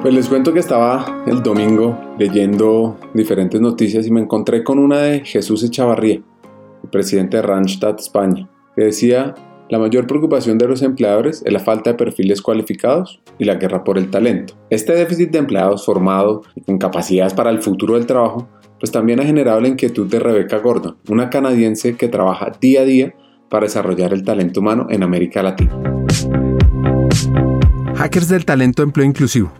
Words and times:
Pues 0.00 0.14
les 0.14 0.28
cuento 0.28 0.52
que 0.52 0.60
estaba 0.60 1.24
el 1.26 1.42
domingo 1.42 1.98
leyendo 2.20 2.96
diferentes 3.14 3.60
noticias 3.60 4.06
y 4.06 4.12
me 4.12 4.20
encontré 4.20 4.62
con 4.62 4.78
una 4.78 4.98
de 4.98 5.24
Jesús 5.24 5.64
Echavarría, 5.64 6.22
presidente 6.92 7.38
de 7.38 7.42
Randstad 7.42 7.96
España, 7.98 8.48
que 8.76 8.84
decía, 8.84 9.34
la 9.68 9.80
mayor 9.80 10.06
preocupación 10.06 10.56
de 10.56 10.68
los 10.68 10.82
empleadores 10.82 11.42
es 11.44 11.52
la 11.52 11.58
falta 11.58 11.90
de 11.90 11.96
perfiles 11.96 12.40
cualificados 12.40 13.20
y 13.40 13.44
la 13.44 13.56
guerra 13.56 13.82
por 13.82 13.98
el 13.98 14.08
talento. 14.08 14.54
Este 14.70 14.94
déficit 14.94 15.32
de 15.32 15.38
empleados 15.38 15.84
formado 15.84 16.42
y 16.54 16.60
con 16.60 16.78
capacidades 16.78 17.34
para 17.34 17.50
el 17.50 17.60
futuro 17.60 17.94
del 17.94 18.06
trabajo, 18.06 18.48
pues 18.78 18.92
también 18.92 19.18
ha 19.18 19.24
generado 19.24 19.60
la 19.60 19.68
inquietud 19.68 20.06
de 20.06 20.20
Rebecca 20.20 20.58
Gordon, 20.58 20.96
una 21.08 21.28
canadiense 21.28 21.96
que 21.96 22.06
trabaja 22.06 22.52
día 22.60 22.82
a 22.82 22.84
día 22.84 23.14
para 23.50 23.66
desarrollar 23.66 24.12
el 24.12 24.22
talento 24.22 24.60
humano 24.60 24.86
en 24.90 25.02
América 25.02 25.42
Latina. 25.42 25.76
Hackers 27.96 28.28
del 28.28 28.44
talento 28.44 28.84
empleo 28.84 29.04
inclusivo 29.04 29.50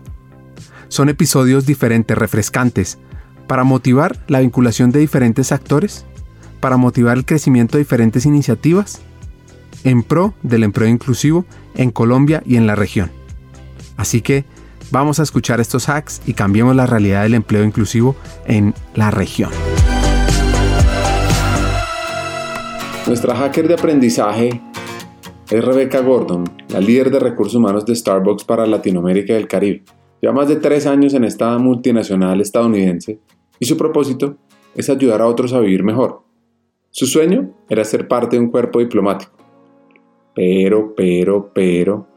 son 0.89 1.09
episodios 1.09 1.65
diferentes, 1.65 2.17
refrescantes, 2.17 2.97
para 3.47 3.63
motivar 3.63 4.19
la 4.27 4.41
vinculación 4.41 4.91
de 4.91 4.99
diferentes 4.99 5.51
actores, 5.51 6.05
para 6.59 6.77
motivar 6.77 7.17
el 7.17 7.25
crecimiento 7.25 7.77
de 7.77 7.83
diferentes 7.83 8.25
iniciativas 8.25 9.01
en 9.83 10.03
pro 10.03 10.33
del 10.43 10.63
empleo 10.63 10.89
inclusivo 10.89 11.45
en 11.75 11.91
Colombia 11.91 12.43
y 12.45 12.57
en 12.57 12.67
la 12.67 12.75
región. 12.75 13.11
Así 13.97 14.21
que 14.21 14.45
vamos 14.91 15.19
a 15.19 15.23
escuchar 15.23 15.59
estos 15.59 15.89
hacks 15.89 16.21
y 16.25 16.33
cambiemos 16.33 16.75
la 16.75 16.85
realidad 16.85 17.23
del 17.23 17.33
empleo 17.33 17.63
inclusivo 17.63 18.15
en 18.45 18.73
la 18.93 19.11
región. 19.11 19.51
Nuestra 23.07 23.35
hacker 23.35 23.67
de 23.67 23.73
aprendizaje 23.73 24.61
es 25.49 25.63
Rebecca 25.63 26.01
Gordon, 26.01 26.43
la 26.69 26.79
líder 26.79 27.09
de 27.09 27.19
recursos 27.19 27.55
humanos 27.55 27.85
de 27.85 27.95
Starbucks 27.95 28.43
para 28.43 28.67
Latinoamérica 28.67 29.33
y 29.33 29.37
el 29.37 29.47
Caribe. 29.47 29.83
Lleva 30.21 30.33
más 30.33 30.47
de 30.47 30.57
tres 30.57 30.85
años 30.85 31.13
en 31.13 31.23
esta 31.23 31.57
multinacional 31.57 32.41
estadounidense 32.41 33.19
y 33.59 33.65
su 33.65 33.77
propósito 33.77 34.35
es 34.75 34.89
ayudar 34.89 35.21
a 35.21 35.27
otros 35.27 35.53
a 35.53 35.59
vivir 35.59 35.83
mejor. 35.83 36.21
Su 36.91 37.05
sueño 37.05 37.51
era 37.69 37.83
ser 37.85 38.07
parte 38.07 38.35
de 38.35 38.43
un 38.43 38.51
cuerpo 38.51 38.79
diplomático. 38.79 39.31
Pero, 40.35 40.93
pero, 40.95 41.51
pero, 41.53 42.07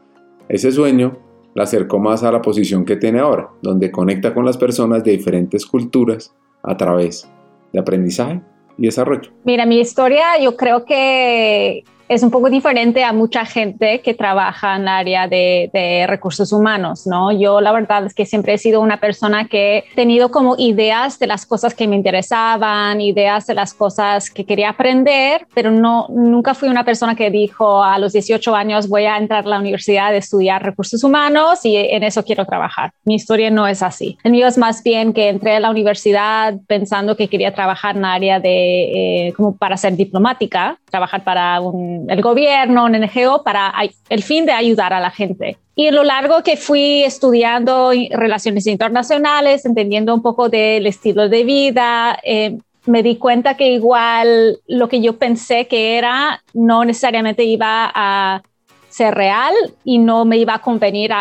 ese 0.49 0.71
sueño 0.71 1.17
la 1.55 1.63
acercó 1.63 1.99
más 1.99 2.23
a 2.23 2.31
la 2.31 2.41
posición 2.41 2.85
que 2.85 2.95
tiene 2.95 3.19
ahora, 3.19 3.49
donde 3.61 3.91
conecta 3.91 4.33
con 4.33 4.45
las 4.45 4.57
personas 4.57 5.03
de 5.03 5.11
diferentes 5.11 5.65
culturas 5.65 6.33
a 6.63 6.75
través 6.77 7.29
de 7.71 7.79
aprendizaje 7.79 8.41
y 8.77 8.85
desarrollo. 8.85 9.31
Mira, 9.43 9.65
mi 9.65 9.79
historia 9.79 10.39
yo 10.41 10.55
creo 10.55 10.85
que 10.85 11.83
es 12.09 12.23
un 12.23 12.31
poco 12.31 12.49
diferente 12.49 13.03
a 13.03 13.13
mucha 13.13 13.45
gente 13.45 14.01
que 14.01 14.13
trabaja 14.13 14.75
en 14.75 14.83
el 14.83 14.87
área 14.87 15.27
de, 15.27 16.05
recursos 16.07 16.51
humanos, 16.51 17.07
¿no? 17.07 17.31
Yo 17.31 17.61
la 17.61 17.71
verdad 17.71 18.05
es 18.05 18.13
que 18.13 18.25
siempre 18.25 18.53
he 18.53 18.57
sido 18.57 18.81
una 18.81 18.99
persona 18.99 19.47
que 19.47 19.79
he 19.79 19.95
tenido 19.95 20.29
como 20.31 20.55
ideas 20.57 21.17
de 21.19 21.27
las 21.27 21.45
cosas 21.45 21.73
que 21.73 21.87
me 21.87 21.95
interesaban, 21.95 22.99
ideas 23.01 23.47
de 23.47 23.53
las 23.53 23.73
cosas 23.73 24.29
que 24.29 24.45
quería 24.45 24.69
aprender, 24.69 25.47
pero 25.53 25.71
no, 25.71 26.07
nunca 26.09 26.53
fui 26.53 26.69
una 26.69 26.83
persona 26.83 27.15
que 27.15 27.29
dijo 27.29 27.83
a 27.83 27.97
los 27.99 28.13
18 28.13 28.55
años 28.55 28.87
voy 28.87 29.05
a 29.05 29.17
entrar 29.17 29.45
a 29.45 29.49
la 29.49 29.59
universidad 29.59 30.07
a 30.07 30.15
estudiar 30.15 30.63
recursos 30.63 31.03
humanos 31.03 31.65
y 31.65 31.75
en 31.75 32.03
eso 32.03 32.23
quiero 32.23 32.45
trabajar. 32.45 32.91
Mi 33.05 33.15
historia 33.15 33.49
no 33.49 33.67
es 33.67 33.81
así. 33.81 34.17
El 34.23 34.31
mío 34.31 34.47
es 34.47 34.57
más 34.57 34.83
bien 34.83 35.13
que 35.13 35.29
entré 35.29 35.55
a 35.55 35.59
la 35.59 35.69
universidad 35.69 36.55
pensando 36.67 37.15
que 37.15 37.27
quería 37.27 37.53
trabajar 37.53 37.95
en 37.95 38.03
el 38.03 38.11
área 38.11 38.39
de, 38.39 39.27
eh, 39.27 39.33
como 39.33 39.55
para 39.55 39.77
ser 39.77 39.95
diplomática, 39.95 40.77
trabajar 40.89 41.23
para 41.23 41.59
un 41.61 41.92
el 42.07 42.21
gobierno, 42.21 42.85
un 42.85 42.93
NGO, 42.93 43.43
para 43.43 43.73
el 44.09 44.23
fin 44.23 44.45
de 44.45 44.51
ayudar 44.51 44.93
a 44.93 44.99
la 44.99 45.11
gente. 45.11 45.57
Y 45.75 45.87
en 45.87 45.95
lo 45.95 46.03
largo 46.03 46.43
que 46.43 46.55
fui 46.55 47.03
estudiando 47.03 47.91
relaciones 48.11 48.67
internacionales, 48.67 49.65
entendiendo 49.65 50.13
un 50.13 50.21
poco 50.21 50.49
del 50.49 50.85
estilo 50.85 51.29
de 51.29 51.43
vida, 51.43 52.19
eh, 52.23 52.57
me 52.85 53.01
di 53.01 53.15
cuenta 53.15 53.55
que 53.55 53.71
igual 53.71 54.59
lo 54.67 54.87
que 54.87 55.01
yo 55.01 55.17
pensé 55.17 55.67
que 55.67 55.97
era 55.97 56.43
no 56.53 56.85
necesariamente 56.85 57.43
iba 57.43 57.91
a 57.93 58.43
ser 58.89 59.15
real 59.15 59.53
y 59.83 59.97
no 59.97 60.25
me 60.25 60.37
iba 60.37 60.55
a 60.55 60.61
convenir 60.61 61.11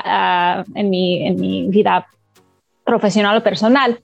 en, 0.75 0.91
mi, 0.91 1.27
en 1.27 1.41
mi 1.41 1.69
vida 1.69 2.07
profesional 2.85 3.39
o 3.39 3.43
personal. 3.43 4.01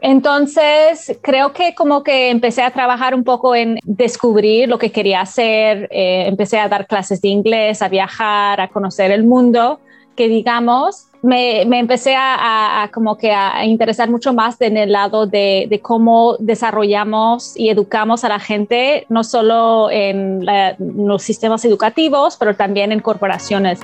Entonces, 0.00 1.18
creo 1.22 1.52
que 1.52 1.74
como 1.74 2.02
que 2.02 2.30
empecé 2.30 2.62
a 2.62 2.70
trabajar 2.70 3.14
un 3.14 3.24
poco 3.24 3.54
en 3.54 3.78
descubrir 3.84 4.68
lo 4.68 4.78
que 4.78 4.92
quería 4.92 5.20
hacer, 5.20 5.88
eh, 5.90 6.26
empecé 6.26 6.58
a 6.58 6.68
dar 6.68 6.86
clases 6.86 7.20
de 7.20 7.28
inglés, 7.28 7.82
a 7.82 7.88
viajar, 7.88 8.60
a 8.60 8.68
conocer 8.68 9.10
el 9.10 9.24
mundo, 9.24 9.80
que 10.14 10.28
digamos, 10.28 11.08
me, 11.22 11.62
empecé 11.62 12.14
a, 12.16 12.88
como 12.92 13.16
que 13.16 13.32
a 13.32 13.64
interesar 13.64 14.08
mucho 14.08 14.32
más 14.32 14.60
en 14.60 14.76
el 14.76 14.92
lado 14.92 15.26
de, 15.26 15.80
cómo 15.82 16.36
desarrollamos 16.38 17.56
y 17.56 17.70
educamos 17.70 18.24
a 18.24 18.28
la 18.28 18.38
gente, 18.38 19.06
no 19.08 19.24
solo 19.24 19.90
en 19.90 20.44
los 20.78 21.22
sistemas 21.22 21.64
educativos, 21.64 22.36
pero 22.36 22.54
también 22.54 22.92
en 22.92 23.00
corporaciones. 23.00 23.80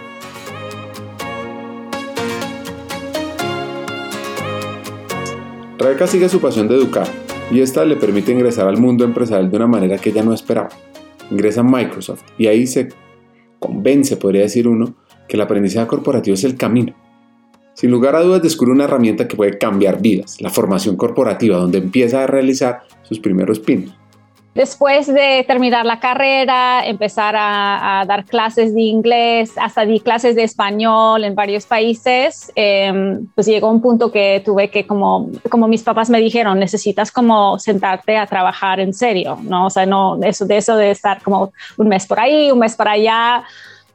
Rebeca 5.78 6.06
sigue 6.06 6.28
su 6.28 6.40
pasión 6.40 6.68
de 6.68 6.76
educar 6.76 7.08
y 7.50 7.60
esta 7.60 7.84
le 7.84 7.96
permite 7.96 8.32
ingresar 8.32 8.68
al 8.68 8.78
mundo 8.78 9.04
empresarial 9.04 9.50
de 9.50 9.56
una 9.56 9.66
manera 9.66 9.98
que 9.98 10.10
ella 10.10 10.22
no 10.22 10.32
esperaba. 10.32 10.68
Ingresa 11.30 11.60
a 11.60 11.64
Microsoft 11.64 12.22
y 12.38 12.46
ahí 12.46 12.66
se 12.66 12.88
convence, 13.58 14.16
podría 14.16 14.42
decir 14.42 14.68
uno, 14.68 14.94
que 15.28 15.36
el 15.36 15.42
aprendizaje 15.42 15.86
corporativo 15.86 16.34
es 16.34 16.44
el 16.44 16.56
camino. 16.56 16.94
Sin 17.74 17.90
lugar 17.90 18.14
a 18.14 18.22
dudas 18.22 18.40
descubre 18.40 18.72
una 18.72 18.84
herramienta 18.84 19.26
que 19.26 19.36
puede 19.36 19.58
cambiar 19.58 20.00
vidas, 20.00 20.40
la 20.40 20.50
formación 20.50 20.96
corporativa, 20.96 21.56
donde 21.56 21.78
empieza 21.78 22.22
a 22.22 22.26
realizar 22.28 22.82
sus 23.02 23.18
primeros 23.18 23.58
pinos. 23.58 23.98
Después 24.54 25.08
de 25.12 25.44
terminar 25.48 25.84
la 25.84 25.98
carrera, 25.98 26.86
empezar 26.86 27.34
a, 27.36 28.04
dar 28.06 28.24
clases 28.24 28.72
de 28.72 28.82
inglés, 28.82 29.52
hasta 29.56 29.84
di 29.84 29.98
clases 29.98 30.36
de 30.36 30.44
español 30.44 31.24
en 31.24 31.34
varios 31.34 31.66
países, 31.66 32.52
em, 32.54 33.26
pues 33.34 33.48
llegó 33.48 33.68
un 33.68 33.80
punto 33.80 34.12
que 34.12 34.40
tuve 34.44 34.70
que, 34.70 34.86
como, 34.86 35.28
como 35.50 35.66
mis 35.66 35.82
papás 35.82 36.08
me 36.08 36.20
dijeron, 36.20 36.60
necesitas 36.60 37.10
como 37.10 37.58
sentarte 37.58 38.16
a 38.16 38.26
trabajar 38.26 38.78
en 38.78 38.94
serio, 38.94 39.38
¿no? 39.42 39.66
O 39.66 39.70
sea, 39.70 39.86
no, 39.86 40.20
eso 40.22 40.46
de 40.46 40.56
eso 40.56 40.76
de 40.76 40.92
estar 40.92 41.20
como 41.22 41.52
un 41.76 41.88
mes 41.88 42.06
por 42.06 42.20
ahí, 42.20 42.52
un 42.52 42.60
mes 42.60 42.76
por 42.76 42.86
allá. 42.86 43.44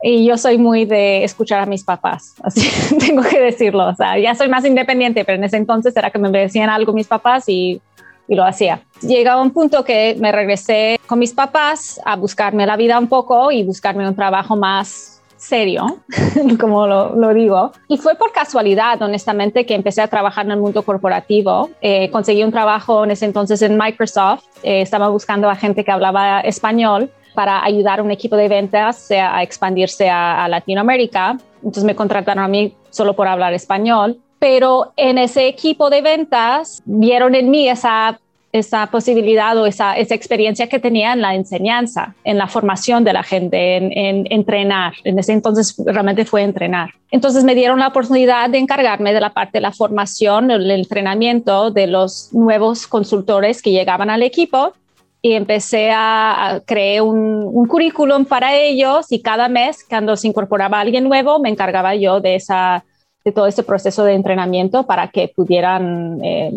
Y 0.01 0.25
yo 0.25 0.37
soy 0.37 0.57
muy 0.57 0.85
de 0.85 1.25
escuchar 1.25 1.59
a 1.59 1.65
mis 1.65 1.83
papás, 1.83 2.35
así 2.43 2.69
tengo 2.97 3.21
que 3.21 3.39
decirlo. 3.39 3.87
O 3.87 3.95
sea, 3.95 4.17
ya 4.17 4.35
soy 4.35 4.49
más 4.49 4.65
independiente, 4.65 5.23
pero 5.23 5.37
en 5.37 5.43
ese 5.45 5.57
entonces 5.57 5.95
era 5.95 6.09
que 6.09 6.19
me 6.19 6.29
decían 6.29 6.69
algo 6.69 6.93
mis 6.93 7.07
papás 7.07 7.47
y 7.47 7.81
y 8.29 8.35
lo 8.35 8.45
hacía. 8.45 8.83
Llegaba 9.01 9.41
un 9.41 9.51
punto 9.51 9.83
que 9.83 10.15
me 10.19 10.31
regresé 10.31 10.99
con 11.07 11.19
mis 11.19 11.33
papás 11.33 11.99
a 12.05 12.15
buscarme 12.15 12.65
la 12.65 12.77
vida 12.77 12.97
un 12.97 13.07
poco 13.07 13.51
y 13.51 13.63
buscarme 13.63 14.07
un 14.07 14.15
trabajo 14.15 14.55
más 14.55 15.21
serio, 15.35 16.01
como 16.59 16.85
lo, 16.85 17.33
digo. 17.33 17.71
Y 17.87 17.97
fue 17.97 18.15
por 18.15 18.31
casualidad, 18.31 19.01
honestamente, 19.01 19.65
que 19.65 19.73
empecé 19.73 20.01
a 20.01 20.07
trabajar 20.07 20.45
en 20.45 20.51
el 20.51 20.59
mundo 20.59 20.83
corporativo. 20.83 21.69
Eh, 21.81 22.11
conseguí 22.11 22.43
un 22.43 22.51
trabajo 22.51 23.03
en 23.03 23.11
ese 23.11 23.25
entonces 23.25 23.61
en 23.61 23.77
Microsoft. 23.77 24.43
Eh, 24.61 24.81
estaba 24.81 25.09
buscando 25.09 25.49
a 25.49 25.55
gente 25.55 25.83
que 25.83 25.91
hablaba 25.91 26.41
español 26.41 27.09
para 27.33 27.63
ayudar 27.63 27.99
a 27.99 28.03
un 28.03 28.11
equipo 28.11 28.35
de 28.35 28.49
ventas 28.49 29.09
a 29.11 29.41
expandirse 29.41 30.09
a, 30.09 30.43
a 30.43 30.47
Latinoamérica. 30.49 31.37
Entonces 31.57 31.85
me 31.85 31.95
contrataron 31.95 32.43
a 32.43 32.47
mí 32.47 32.75
solo 32.89 33.15
por 33.15 33.27
hablar 33.27 33.53
español 33.53 34.19
pero 34.39 34.93
en 34.95 35.17
ese 35.17 35.47
equipo 35.47 35.89
de 35.89 36.01
ventas 36.01 36.81
vieron 36.85 37.35
en 37.35 37.51
mí 37.51 37.67
esa, 37.67 38.19
esa 38.51 38.87
posibilidad 38.87 39.55
o 39.57 39.65
esa, 39.65 39.97
esa 39.97 40.15
experiencia 40.15 40.67
que 40.67 40.79
tenía 40.79 41.13
en 41.13 41.21
la 41.21 41.35
enseñanza, 41.35 42.15
en 42.23 42.37
la 42.37 42.47
formación 42.47 43.03
de 43.03 43.13
la 43.13 43.23
gente, 43.23 43.75
en, 43.77 44.25
entrenar. 44.31 44.93
En 45.03 45.19
ese 45.19 45.33
entonces 45.33 45.75
realmente 45.85 46.25
fue 46.25 46.41
entrenar. 46.41 46.91
Entonces 47.11 47.43
me 47.43 47.53
dieron 47.53 47.79
la 47.79 47.89
oportunidad 47.89 48.49
de 48.49 48.57
encargarme 48.57 49.13
de 49.13 49.19
la 49.19 49.33
parte 49.33 49.57
de 49.57 49.61
la 49.61 49.71
formación, 49.71 50.49
el 50.51 50.71
entrenamiento 50.71 51.69
de 51.69 51.87
los 51.87 52.33
nuevos 52.33 52.87
consultores 52.87 53.61
que 53.61 53.71
llegaban 53.71 54.09
al 54.09 54.23
equipo 54.23 54.73
y 55.21 55.33
empecé 55.33 55.91
a, 55.91 56.61
crear 56.65 57.01
un, 57.01 57.43
un, 57.51 57.67
currículum 57.67 58.23
para 58.23 58.55
ellos 58.55 59.11
y 59.11 59.21
cada 59.21 59.49
mes 59.49 59.85
cuando 59.87 60.15
se 60.15 60.29
incorporaba 60.29 60.79
alguien 60.79 61.03
nuevo 61.03 61.39
me 61.39 61.49
encargaba 61.49 61.93
yo 61.93 62.21
de 62.21 62.35
esa 62.35 62.85
de 63.23 63.31
todo 63.31 63.47
este 63.47 63.63
proceso 63.63 64.03
de 64.03 64.13
entrenamiento 64.13 64.83
para 64.83 65.09
que 65.09 65.31
pudieran 65.35 66.19
eh, 66.23 66.51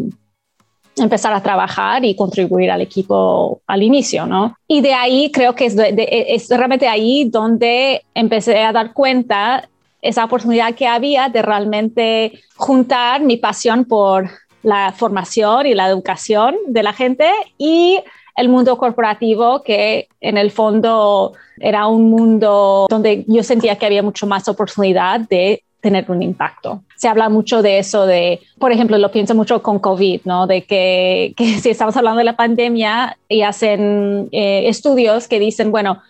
empezar 0.96 1.32
a 1.32 1.42
trabajar 1.42 2.04
y 2.04 2.14
contribuir 2.14 2.70
al 2.70 2.80
equipo 2.80 3.60
al 3.66 3.82
inicio, 3.82 4.26
¿no? 4.26 4.56
Y 4.68 4.80
de 4.80 4.94
ahí 4.94 5.30
creo 5.32 5.54
que 5.54 5.66
es, 5.66 5.76
es 5.78 6.48
realmente 6.50 6.88
ahí 6.88 7.24
donde 7.24 8.02
empecé 8.14 8.62
a 8.62 8.72
dar 8.72 8.92
cuenta 8.92 9.68
esa 10.02 10.24
oportunidad 10.24 10.74
que 10.74 10.86
había 10.86 11.28
de 11.28 11.42
realmente 11.42 12.40
juntar 12.56 13.22
mi 13.22 13.36
pasión 13.36 13.84
por 13.84 14.28
la 14.62 14.92
formación 14.92 15.66
y 15.66 15.74
la 15.74 15.88
educación 15.88 16.56
de 16.66 16.82
la 16.82 16.92
gente 16.92 17.30
y 17.58 18.00
el 18.36 18.48
mundo 18.48 18.78
corporativo, 18.78 19.62
que 19.62 20.08
en 20.20 20.38
el 20.38 20.50
fondo 20.50 21.34
era 21.58 21.86
un 21.86 22.10
mundo 22.10 22.86
donde 22.88 23.24
yo 23.28 23.42
sentía 23.42 23.76
que 23.76 23.86
había 23.86 24.02
mucho 24.02 24.26
más 24.26 24.48
oportunidad 24.48 25.20
de 25.20 25.62
tener 25.82 26.10
un 26.10 26.22
impacto. 26.22 26.82
Se 26.96 27.08
habla 27.08 27.28
mucho 27.28 27.60
de 27.60 27.80
eso, 27.80 28.06
de, 28.06 28.40
por 28.58 28.72
ejemplo, 28.72 28.96
lo 28.96 29.10
pienso 29.10 29.34
mucho 29.34 29.62
con 29.62 29.80
COVID, 29.80 30.22
¿no? 30.24 30.46
De 30.46 30.62
que, 30.62 31.34
si 31.60 31.68
estamos 31.68 31.96
hablando 31.96 32.18
de 32.18 32.24
la 32.24 32.36
pandemia 32.36 33.18
y 33.28 33.42
hacen 33.42 34.28
eh, 34.32 34.68
estudios 34.68 35.28
que 35.28 35.40
dicen, 35.40 35.70
bueno, 35.70 36.00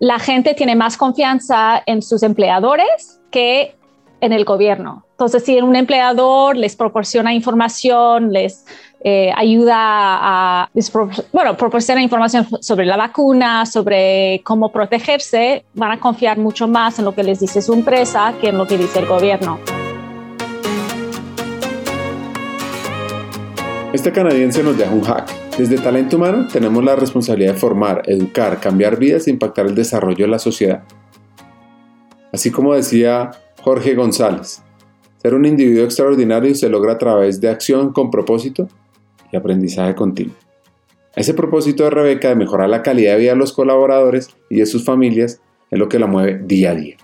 la 0.00 0.18
gente 0.18 0.54
tiene 0.54 0.74
más 0.74 0.96
confianza 0.96 1.82
en 1.86 2.02
sus 2.02 2.22
empleadores 2.22 3.20
que 3.30 3.76
en 4.20 4.32
el 4.32 4.44
gobierno. 4.44 5.04
Entonces, 5.10 5.44
si 5.44 5.60
un 5.60 5.76
empleador 5.76 6.56
les 6.56 6.74
proporciona 6.74 7.34
información, 7.34 8.32
les 8.32 8.64
eh, 9.06 9.30
ayuda 9.36 9.76
a, 9.76 10.70
bueno, 11.30 11.58
proporciona 11.58 12.00
información 12.00 12.46
sobre 12.62 12.86
la 12.86 12.96
vacuna, 12.96 13.66
sobre 13.66 14.40
cómo 14.42 14.72
protegerse, 14.72 15.66
van 15.74 15.92
a 15.92 16.00
confiar 16.00 16.38
mucho 16.38 16.66
más 16.66 16.98
en 16.98 17.04
lo 17.04 17.14
que 17.14 17.22
les 17.22 17.38
dice 17.38 17.60
su 17.60 17.74
empresa 17.74 18.32
que 18.40 18.48
en 18.48 18.56
lo 18.56 18.66
que 18.66 18.78
dice 18.78 19.00
el 19.00 19.06
gobierno. 19.06 19.58
Este 23.92 24.10
canadiense 24.10 24.62
nos 24.62 24.78
deja 24.78 24.90
un 24.90 25.02
hack. 25.02 25.30
Desde 25.58 25.76
talento 25.76 26.16
humano 26.16 26.48
tenemos 26.50 26.82
la 26.82 26.96
responsabilidad 26.96 27.52
de 27.52 27.58
formar, 27.58 28.02
educar, 28.06 28.58
cambiar 28.58 28.98
vidas 28.98 29.26
e 29.26 29.30
impactar 29.30 29.66
el 29.66 29.74
desarrollo 29.74 30.24
de 30.24 30.30
la 30.30 30.38
sociedad. 30.38 30.82
Así 32.32 32.50
como 32.50 32.72
decía 32.72 33.32
Jorge 33.60 33.94
González, 33.94 34.62
ser 35.18 35.34
un 35.34 35.44
individuo 35.44 35.84
extraordinario 35.84 36.54
se 36.54 36.70
logra 36.70 36.94
a 36.94 36.98
través 36.98 37.38
de 37.42 37.50
acción 37.50 37.92
con 37.92 38.10
propósito 38.10 38.66
aprendizaje 39.36 39.94
continuo. 39.94 40.34
Ese 41.16 41.34
propósito 41.34 41.84
de 41.84 41.90
Rebeca 41.90 42.28
de 42.28 42.34
mejorar 42.34 42.68
la 42.68 42.82
calidad 42.82 43.12
de 43.12 43.20
vida 43.20 43.30
de 43.32 43.36
los 43.36 43.52
colaboradores 43.52 44.30
y 44.50 44.56
de 44.56 44.66
sus 44.66 44.84
familias 44.84 45.40
es 45.70 45.78
lo 45.78 45.88
que 45.88 45.98
la 45.98 46.06
mueve 46.06 46.40
día 46.42 46.70
a 46.70 46.74
día. 46.74 46.96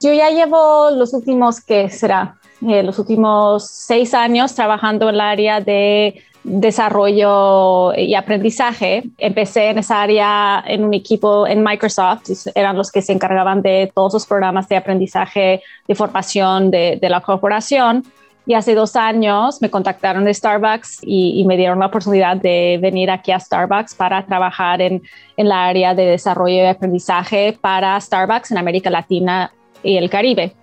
Yo 0.00 0.12
ya 0.12 0.30
llevo 0.30 0.90
los 0.90 1.14
últimos, 1.14 1.60
¿qué 1.60 1.88
será? 1.88 2.36
Eh, 2.66 2.82
los 2.82 2.98
últimos 2.98 3.66
seis 3.66 4.14
años 4.14 4.54
trabajando 4.54 5.08
en 5.08 5.16
el 5.16 5.20
área 5.20 5.60
de 5.60 6.22
desarrollo 6.44 7.92
y 7.94 8.14
aprendizaje. 8.14 9.02
Empecé 9.18 9.70
en 9.70 9.78
esa 9.78 10.02
área 10.02 10.62
en 10.66 10.84
un 10.84 10.94
equipo 10.94 11.46
en 11.46 11.62
Microsoft, 11.62 12.46
eran 12.54 12.76
los 12.76 12.92
que 12.92 13.02
se 13.02 13.12
encargaban 13.12 13.62
de 13.62 13.90
todos 13.94 14.12
los 14.14 14.26
programas 14.26 14.68
de 14.68 14.76
aprendizaje, 14.76 15.62
de 15.88 15.94
formación 15.94 16.70
de, 16.70 16.98
de 17.00 17.08
la 17.08 17.20
corporación. 17.20 18.04
Y 18.46 18.54
hace 18.54 18.76
dos 18.76 18.94
años 18.94 19.60
me 19.60 19.70
contactaron 19.70 20.24
de 20.24 20.32
Starbucks 20.32 21.00
y, 21.02 21.44
me 21.46 21.56
dieron 21.56 21.80
la 21.80 21.86
oportunidad 21.86 22.36
de 22.36 22.78
venir 22.80 23.10
aquí 23.10 23.32
a 23.32 23.40
Starbucks 23.40 23.94
para 23.94 24.24
trabajar 24.24 24.80
en, 24.80 25.02
en 25.36 25.48
la 25.48 25.66
área 25.66 25.94
de 25.94 26.06
desarrollo 26.06 26.54
y 26.54 26.66
aprendizaje 26.66 27.58
para 27.60 28.00
Starbucks 28.00 28.52
en 28.52 28.58
América 28.58 28.88
Latina 28.88 29.52
y 29.82 29.96
el 29.96 30.08
Caribe. 30.08 30.54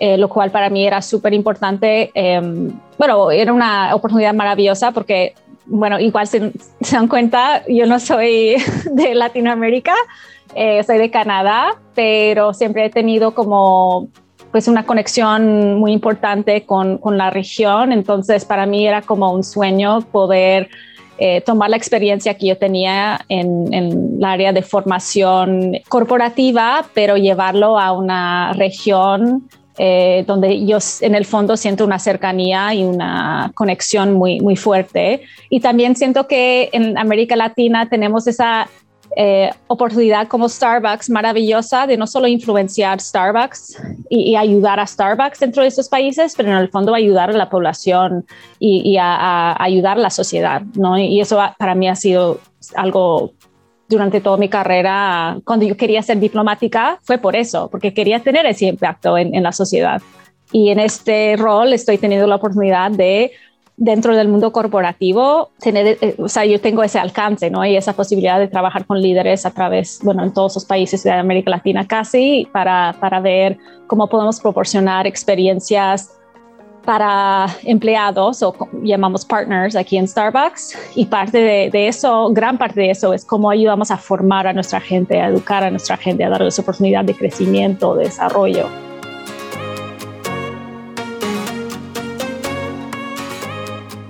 Eh, 0.00 0.18
lo 0.18 0.28
cual 0.28 0.50
para 0.50 0.70
mí 0.70 0.86
era 0.86 1.00
súper 1.00 1.32
importante. 1.34 2.10
Em, 2.14 2.72
bueno, 2.98 3.30
era 3.30 3.52
una 3.52 3.94
oportunidad 3.94 4.34
maravillosa 4.34 4.90
porque, 4.92 5.34
bueno, 5.66 6.00
igual 6.00 6.26
se, 6.26 6.52
se 6.80 6.96
dan 6.96 7.08
cuenta, 7.08 7.62
yo 7.68 7.86
no 7.86 8.00
soy 8.00 8.56
de 8.92 9.14
Latinoamérica, 9.14 9.94
eh, 10.54 10.82
soy 10.82 10.98
de 10.98 11.10
Canadá, 11.10 11.76
pero 11.94 12.52
siempre 12.54 12.86
he 12.86 12.90
tenido 12.90 13.34
como 13.34 14.08
pues 14.54 14.68
una 14.68 14.86
conexión 14.86 15.80
muy 15.80 15.90
importante 15.90 16.62
con, 16.64 16.98
con, 16.98 17.18
la 17.18 17.28
región. 17.28 17.90
Entonces, 17.90 18.44
para 18.44 18.66
mí 18.66 18.86
era 18.86 19.02
como 19.02 19.32
un 19.32 19.42
sueño 19.42 20.02
poder 20.12 20.68
eh, 21.18 21.40
tomar 21.40 21.70
la 21.70 21.76
experiencia 21.76 22.34
que 22.34 22.46
yo 22.46 22.56
tenía 22.56 23.20
en, 23.28 23.74
en 23.74 24.14
el 24.16 24.24
área 24.24 24.52
de 24.52 24.62
formación 24.62 25.72
corporativa, 25.88 26.84
pero 26.94 27.16
llevarlo 27.16 27.80
a 27.80 27.90
una 27.90 28.52
región 28.52 29.48
eh, 29.76 30.22
donde 30.24 30.64
yo 30.64 30.78
en 31.00 31.16
el 31.16 31.24
fondo 31.24 31.56
siento 31.56 31.84
una 31.84 31.98
cercanía 31.98 32.72
y 32.74 32.84
una 32.84 33.50
conexión 33.54 34.12
muy, 34.12 34.38
muy 34.38 34.54
fuerte. 34.54 35.22
Y 35.50 35.58
también 35.58 35.96
siento 35.96 36.28
que 36.28 36.70
en 36.72 36.96
América 36.96 37.34
Latina 37.34 37.88
tenemos 37.88 38.28
esa 38.28 38.68
eh, 39.16 39.50
oportunidad 39.68 40.26
como 40.26 40.48
Starbucks 40.48 41.08
maravillosa 41.08 41.86
de 41.86 41.96
no 41.96 42.06
solo 42.06 42.26
influenciar 42.26 43.00
Starbucks 43.00 43.80
y, 44.08 44.34
ayudar 44.34 44.80
a 44.80 44.86
Starbucks 44.86 45.38
dentro 45.38 45.62
de 45.62 45.68
estos 45.68 45.88
países, 45.88 46.34
pero 46.36 46.50
en 46.50 46.56
el 46.56 46.68
fondo 46.68 46.94
ayudar 46.94 47.30
a 47.30 47.32
la 47.32 47.48
población 47.48 48.26
y, 48.58 48.96
a, 48.98 49.62
ayudar 49.62 49.98
a 49.98 50.00
la 50.00 50.10
sociedad, 50.10 50.62
¿no? 50.74 50.98
Y 50.98 51.20
eso 51.20 51.40
para 51.58 51.74
mí 51.74 51.88
ha 51.88 51.94
sido 51.94 52.40
algo 52.74 53.32
durante 53.88 54.20
toda 54.20 54.36
mi 54.36 54.48
carrera, 54.48 55.38
cuando 55.44 55.66
yo 55.66 55.76
quería 55.76 56.02
ser 56.02 56.18
diplomática, 56.18 56.98
fue 57.02 57.18
por 57.18 57.36
eso, 57.36 57.68
porque 57.70 57.94
quería 57.94 58.18
tener 58.20 58.46
ese 58.46 58.66
impacto 58.66 59.16
en, 59.16 59.34
en 59.34 59.42
la 59.42 59.52
sociedad. 59.52 60.02
Y 60.50 60.70
en 60.70 60.80
este 60.80 61.36
rol 61.36 61.72
estoy 61.72 61.98
teniendo 61.98 62.26
la 62.26 62.36
oportunidad 62.36 62.90
de 62.90 63.32
dentro 63.76 64.14
del 64.14 64.28
mundo 64.28 64.52
corporativo, 64.52 65.50
tener, 65.58 65.98
eh, 66.00 66.14
o 66.18 66.28
sea, 66.28 66.44
yo 66.44 66.60
tengo 66.60 66.82
ese 66.82 66.98
alcance, 66.98 67.50
¿no? 67.50 67.64
Y 67.64 67.76
esa 67.76 67.92
posibilidad 67.92 68.38
de 68.38 68.48
trabajar 68.48 68.86
con 68.86 69.00
líderes 69.00 69.46
a 69.46 69.50
través, 69.50 70.00
bueno, 70.02 70.22
en 70.22 70.32
todos 70.32 70.54
los 70.54 70.64
países 70.64 71.02
de 71.02 71.10
América 71.10 71.50
Latina 71.50 71.86
casi, 71.86 72.48
para, 72.52 72.94
para 73.00 73.20
ver 73.20 73.58
cómo 73.86 74.08
podemos 74.08 74.40
proporcionar 74.40 75.06
experiencias 75.06 76.10
para 76.84 77.46
empleados 77.62 78.42
o 78.42 78.54
llamamos 78.82 79.24
partners 79.24 79.74
aquí 79.74 79.96
en 79.96 80.06
Starbucks 80.06 80.76
y 80.94 81.06
parte 81.06 81.38
de, 81.38 81.70
de, 81.70 81.88
eso, 81.88 82.28
gran 82.30 82.58
parte 82.58 82.78
de 82.78 82.90
eso 82.90 83.14
es 83.14 83.24
cómo 83.24 83.50
ayudamos 83.50 83.90
a 83.90 83.96
formar 83.96 84.46
a 84.46 84.52
nuestra 84.52 84.80
gente, 84.80 85.18
a 85.18 85.28
educar 85.28 85.64
a 85.64 85.70
nuestra 85.70 85.96
gente, 85.96 86.24
a 86.24 86.28
darles 86.28 86.58
oportunidad 86.58 87.04
de 87.04 87.14
crecimiento, 87.14 87.94
de 87.94 88.04
desarrollo. 88.04 88.68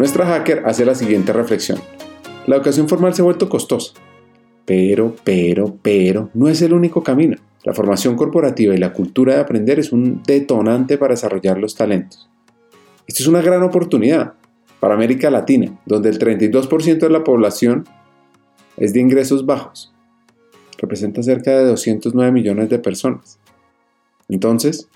Nuestra 0.04 0.26
hacker 0.26 0.64
hace 0.66 0.84
la 0.84 0.94
siguiente 0.94 1.32
reflexión. 1.32 1.78
La 2.46 2.56
educación 2.56 2.90
formal 2.90 3.14
se 3.14 3.22
ha 3.22 3.24
vuelto 3.24 3.48
costosa. 3.48 3.94
Pero, 4.66 5.16
pero, 5.24 5.78
pero, 5.80 6.28
no 6.34 6.46
es 6.46 6.60
el 6.60 6.74
único 6.74 7.02
camino. 7.02 7.38
La 7.62 7.72
formación 7.72 8.14
corporativa 8.14 8.74
y 8.74 8.76
la 8.76 8.92
cultura 8.92 9.32
de 9.32 9.40
aprender 9.40 9.78
es 9.78 9.92
un 9.92 10.22
detonante 10.22 10.98
para 10.98 11.14
desarrollar 11.14 11.56
los 11.56 11.74
talentos. 11.74 12.28
Esto 13.06 13.22
es 13.22 13.28
una 13.28 13.40
gran 13.40 13.62
oportunidad 13.62 14.34
para 14.78 14.92
América 14.92 15.30
Latina, 15.30 15.74
donde 15.86 16.10
el 16.10 16.18
32% 16.18 16.98
de 16.98 17.08
la 17.08 17.24
población 17.24 17.84
es 18.76 18.92
de 18.92 19.00
ingresos 19.00 19.46
bajos. 19.46 19.94
Representa 20.76 21.22
cerca 21.22 21.52
de 21.52 21.64
209 21.64 22.30
millones 22.30 22.68
de 22.68 22.78
personas. 22.78 23.38
Entonces... 24.28 24.86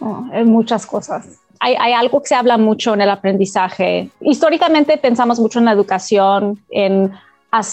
Oh, 0.00 0.26
hay 0.32 0.44
muchas 0.44 0.84
cosas 0.84 1.41
hay, 1.62 1.92
algo 1.92 2.20
que 2.20 2.28
se 2.28 2.34
habla 2.34 2.58
mucho 2.58 2.94
en 2.94 3.00
el 3.00 3.10
aprendizaje. 3.10 4.08
Históricamente 4.20 4.98
pensamos 4.98 5.38
mucho 5.38 5.60
en 5.60 5.66
la 5.66 5.72
educación, 5.72 6.58
en 6.70 7.12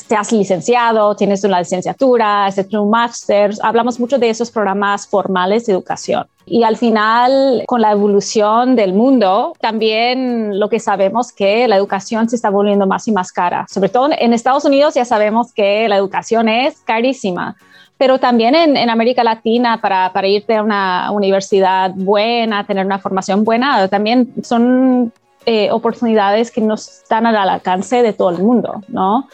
te 0.10 0.16
has 0.16 0.34
licenciado, 0.34 1.16
tienes 1.16 1.42
una 1.46 1.60
licenciatura, 1.60 2.48
has 2.48 2.58
hecho 2.58 2.84
un 2.84 2.90
máster. 2.90 3.52
Hablamos 3.64 3.98
mucho 3.98 4.18
de 4.18 4.30
esos 4.30 4.52
programas 4.52 5.08
formales 5.08 5.66
de 5.66 5.72
educación. 5.72 6.28
Y 6.46 6.64
al 6.64 6.76
final, 6.76 7.64
con 7.66 7.80
la 7.82 7.94
evolución 7.94 8.76
del 8.76 8.94
mundo, 8.94 9.54
también 9.62 10.60
lo 10.60 10.68
que 10.68 10.82
sabemos 10.82 11.32
que 11.32 11.66
la 11.70 11.78
educación 11.78 12.28
se 12.28 12.36
está 12.36 12.50
volviendo 12.50 12.88
más 12.88 13.08
y 13.08 13.14
más 13.14 13.32
cara. 13.32 13.68
Sobre 13.70 13.88
todo 13.88 14.10
en 14.12 14.34
Estados 14.34 14.66
Unidos 14.66 14.96
ya 14.96 15.06
sabemos 15.06 15.54
que 15.54 15.88
la 15.88 15.96
educación 15.96 16.50
es 16.50 16.82
carísima 16.82 17.56
pero 18.00 18.18
también 18.18 18.56
en, 18.56 18.90
América 18.90 19.26
Latina 19.26 19.82
para, 19.82 20.14
para, 20.14 20.26
irte 20.26 20.56
a 20.56 20.64
una 20.64 21.12
universidad 21.12 21.92
buena, 21.94 22.66
tener 22.66 22.86
una 22.86 22.98
formación 22.98 23.44
buena, 23.44 23.90
también 23.90 24.34
son 24.42 25.12
eh, 25.46 25.70
oportunidades 25.70 26.50
que 26.50 26.62
no 26.62 26.76
están 26.76 27.26
al 27.26 27.36
alcance 27.36 28.02
de 28.02 28.14
todo 28.14 28.30
el 28.30 28.38
mundo, 28.38 28.82
¿no? 28.88 29.28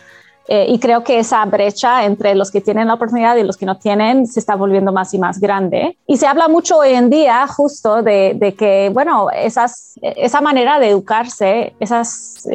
Eh, 0.48 0.66
y 0.70 0.80
creo 0.80 1.04
que 1.04 1.20
esa 1.20 1.46
brecha 1.46 2.06
entre 2.06 2.34
los 2.34 2.50
que 2.50 2.60
tienen 2.60 2.88
la 2.88 2.96
oportunidad 2.96 3.36
y 3.36 3.44
los 3.44 3.56
que 3.56 3.68
no 3.68 3.78
tienen 3.78 4.26
se 4.26 4.40
está 4.40 4.56
volviendo 4.56 4.92
más 4.92 5.14
y 5.14 5.20
más 5.20 5.40
grande. 5.40 5.98
Y 6.08 6.18
se 6.18 6.26
habla 6.26 6.48
mucho 6.48 6.78
hoy 6.78 6.94
en 6.94 7.12
día 7.12 7.46
justo 7.48 8.02
de, 8.02 8.34
de 8.36 8.56
que, 8.56 8.90
bueno, 8.92 9.30
esas, 9.32 9.94
esa 10.02 10.42
manera 10.42 10.80
de 10.80 10.90
educarse, 10.90 11.76
esas, 11.80 12.48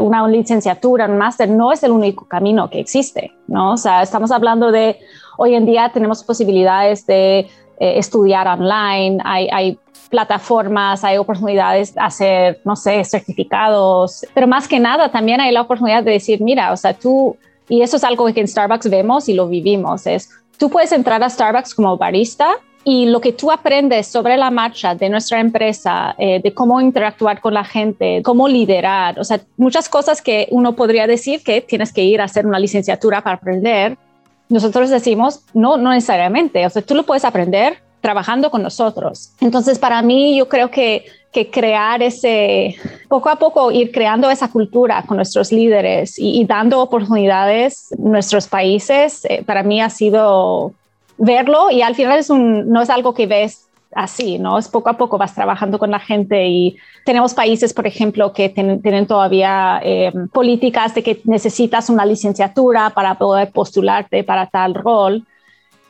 una 0.00 0.26
licenciatura, 0.28 1.06
un 1.06 1.18
máster, 1.18 1.50
no 1.50 1.72
es 1.72 1.82
el 1.82 1.90
único 1.90 2.26
camino 2.26 2.70
que 2.70 2.80
existe, 2.80 3.32
¿no? 3.46 3.72
O 3.72 3.76
sea, 3.76 4.02
estamos 4.02 4.30
hablando 4.30 4.70
de 4.70 4.98
Hoy 5.40 5.54
en 5.54 5.66
día 5.66 5.88
tenemos 5.94 6.24
posibilidades 6.24 7.06
de 7.06 7.38
eh, 7.38 7.48
estudiar 7.78 8.48
online, 8.48 9.18
hay, 9.24 9.78
plataformas, 10.10 11.04
hay 11.04 11.16
oportunidades 11.16 11.94
de 11.94 12.00
hacer, 12.00 12.60
no 12.64 12.74
sé, 12.74 13.04
certificados, 13.04 14.26
pero 14.34 14.48
más 14.48 14.66
que 14.66 14.80
nada 14.80 15.12
también 15.12 15.40
hay 15.40 15.52
la 15.52 15.60
oportunidad 15.60 16.02
de 16.02 16.12
decir, 16.12 16.40
mira, 16.40 16.72
o 16.72 16.76
sea, 16.76 16.94
tú, 16.94 17.36
y 17.68 17.82
eso 17.82 17.98
es 17.98 18.04
algo 18.04 18.26
que 18.32 18.40
en 18.40 18.48
Starbucks 18.48 18.90
vemos 18.90 19.28
y 19.28 19.34
lo 19.34 19.48
vivimos, 19.48 20.06
es, 20.08 20.30
tú 20.56 20.70
puedes 20.70 20.90
entrar 20.90 21.22
a 21.22 21.28
Starbucks 21.28 21.74
como 21.74 21.96
barista 21.98 22.52
y 22.84 23.06
lo 23.06 23.20
que 23.20 23.32
tú 23.32 23.52
aprendes 23.52 24.08
sobre 24.08 24.38
la 24.38 24.50
marcha 24.50 24.94
de 24.94 25.10
nuestra 25.10 25.38
empresa, 25.38 26.14
eh, 26.18 26.40
de 26.42 26.54
cómo 26.54 26.80
interactuar 26.80 27.40
con 27.40 27.54
la 27.54 27.64
gente, 27.64 28.22
cómo 28.24 28.48
liderar, 28.48 29.20
o 29.20 29.24
sea, 29.24 29.40
muchas 29.56 29.88
cosas 29.88 30.20
que 30.20 30.48
uno 30.50 30.74
podría 30.74 31.06
decir 31.06 31.44
que 31.44 31.60
tienes 31.60 31.92
que 31.92 32.02
ir 32.02 32.22
a 32.22 32.24
hacer 32.24 32.44
una 32.46 32.58
licenciatura 32.58 33.22
para 33.22 33.36
aprender, 33.36 33.98
nosotros 34.48 34.90
decimos, 34.90 35.40
no, 35.54 35.76
no 35.76 35.90
necesariamente, 35.92 36.64
o 36.66 36.70
sea, 36.70 36.82
tú 36.82 36.94
lo 36.94 37.04
puedes 37.04 37.24
aprender 37.24 37.78
trabajando 38.00 38.50
con 38.50 38.62
nosotros. 38.62 39.32
Entonces, 39.40 39.78
para 39.78 40.00
mí, 40.02 40.36
yo 40.36 40.48
creo 40.48 40.70
que, 40.70 41.04
que 41.32 41.50
crear 41.50 42.02
ese, 42.02 42.76
poco 43.08 43.28
a 43.28 43.36
poco 43.36 43.70
ir 43.70 43.92
creando 43.92 44.30
esa 44.30 44.48
cultura 44.48 45.02
con 45.06 45.16
nuestros 45.16 45.52
líderes 45.52 46.14
y, 46.18 46.44
dando 46.44 46.80
oportunidades 46.80 47.92
en 47.92 48.10
nuestros 48.12 48.46
países, 48.46 49.24
eh, 49.24 49.42
para 49.44 49.62
mí 49.62 49.80
ha 49.80 49.90
sido 49.90 50.72
verlo 51.18 51.70
y 51.70 51.82
al 51.82 51.94
final 51.94 52.18
es 52.18 52.30
un, 52.30 52.70
no 52.70 52.80
es 52.80 52.90
algo 52.90 53.12
que 53.12 53.26
ves 53.26 53.67
así, 53.94 54.38
¿no? 54.38 54.58
Es 54.58 54.68
poco 54.68 54.90
a 54.90 54.96
poco 54.96 55.18
vas 55.18 55.34
trabajando 55.34 55.78
con 55.78 55.90
la 55.90 55.98
gente 55.98 56.46
y 56.46 56.76
tenemos 57.04 57.34
países, 57.34 57.72
por 57.72 57.86
ejemplo, 57.86 58.32
que 58.32 58.48
tienen 58.48 59.06
todavía 59.06 59.80
eh, 59.82 60.12
políticas 60.32 60.94
de 60.94 61.02
que 61.02 61.20
necesitas 61.24 61.88
una 61.88 62.04
licenciatura 62.04 62.90
para 62.90 63.16
poder 63.16 63.50
postularte 63.50 64.24
para 64.24 64.46
tal 64.46 64.74
rol. 64.74 65.24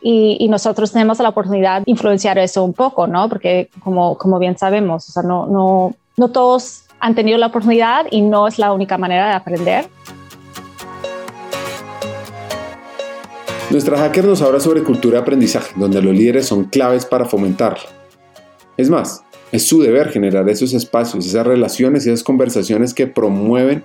Y, 0.00 0.46
nosotros 0.48 0.92
tenemos 0.92 1.18
la 1.18 1.30
oportunidad 1.30 1.82
de 1.82 1.90
influenciar 1.90 2.38
eso 2.38 2.62
un 2.62 2.72
poco, 2.72 3.08
¿no? 3.08 3.28
Porque 3.28 3.68
como, 3.82 4.16
como 4.16 4.38
bien 4.38 4.56
sabemos, 4.56 5.08
o 5.08 5.12
sea, 5.12 5.24
no, 5.24 5.46
no, 5.46 5.94
no 6.16 6.28
todos 6.28 6.84
han 7.00 7.16
tenido 7.16 7.36
la 7.36 7.46
oportunidad 7.46 8.06
y 8.10 8.20
no 8.20 8.46
es 8.46 8.58
la 8.58 8.72
única 8.72 8.96
manera 8.96 9.26
de 9.26 9.34
aprender. 9.34 9.88
Nuestra 13.70 13.98
hacker 13.98 14.24
nos 14.24 14.40
habla 14.40 14.60
sobre 14.60 14.82
cultura 14.82 15.18
de 15.18 15.22
aprendizaje, 15.22 15.74
donde 15.76 16.00
los 16.00 16.16
líderes 16.16 16.46
son 16.46 16.64
claves 16.64 17.04
para 17.04 17.26
fomentarla. 17.26 17.84
Es 18.78 18.88
más, 18.88 19.22
es 19.52 19.66
su 19.66 19.82
deber 19.82 20.08
generar 20.08 20.48
esos 20.48 20.72
espacios, 20.72 21.26
esas 21.26 21.46
relaciones 21.46 22.06
y 22.06 22.08
esas 22.08 22.24
conversaciones 22.24 22.94
que 22.94 23.06
promueven 23.06 23.84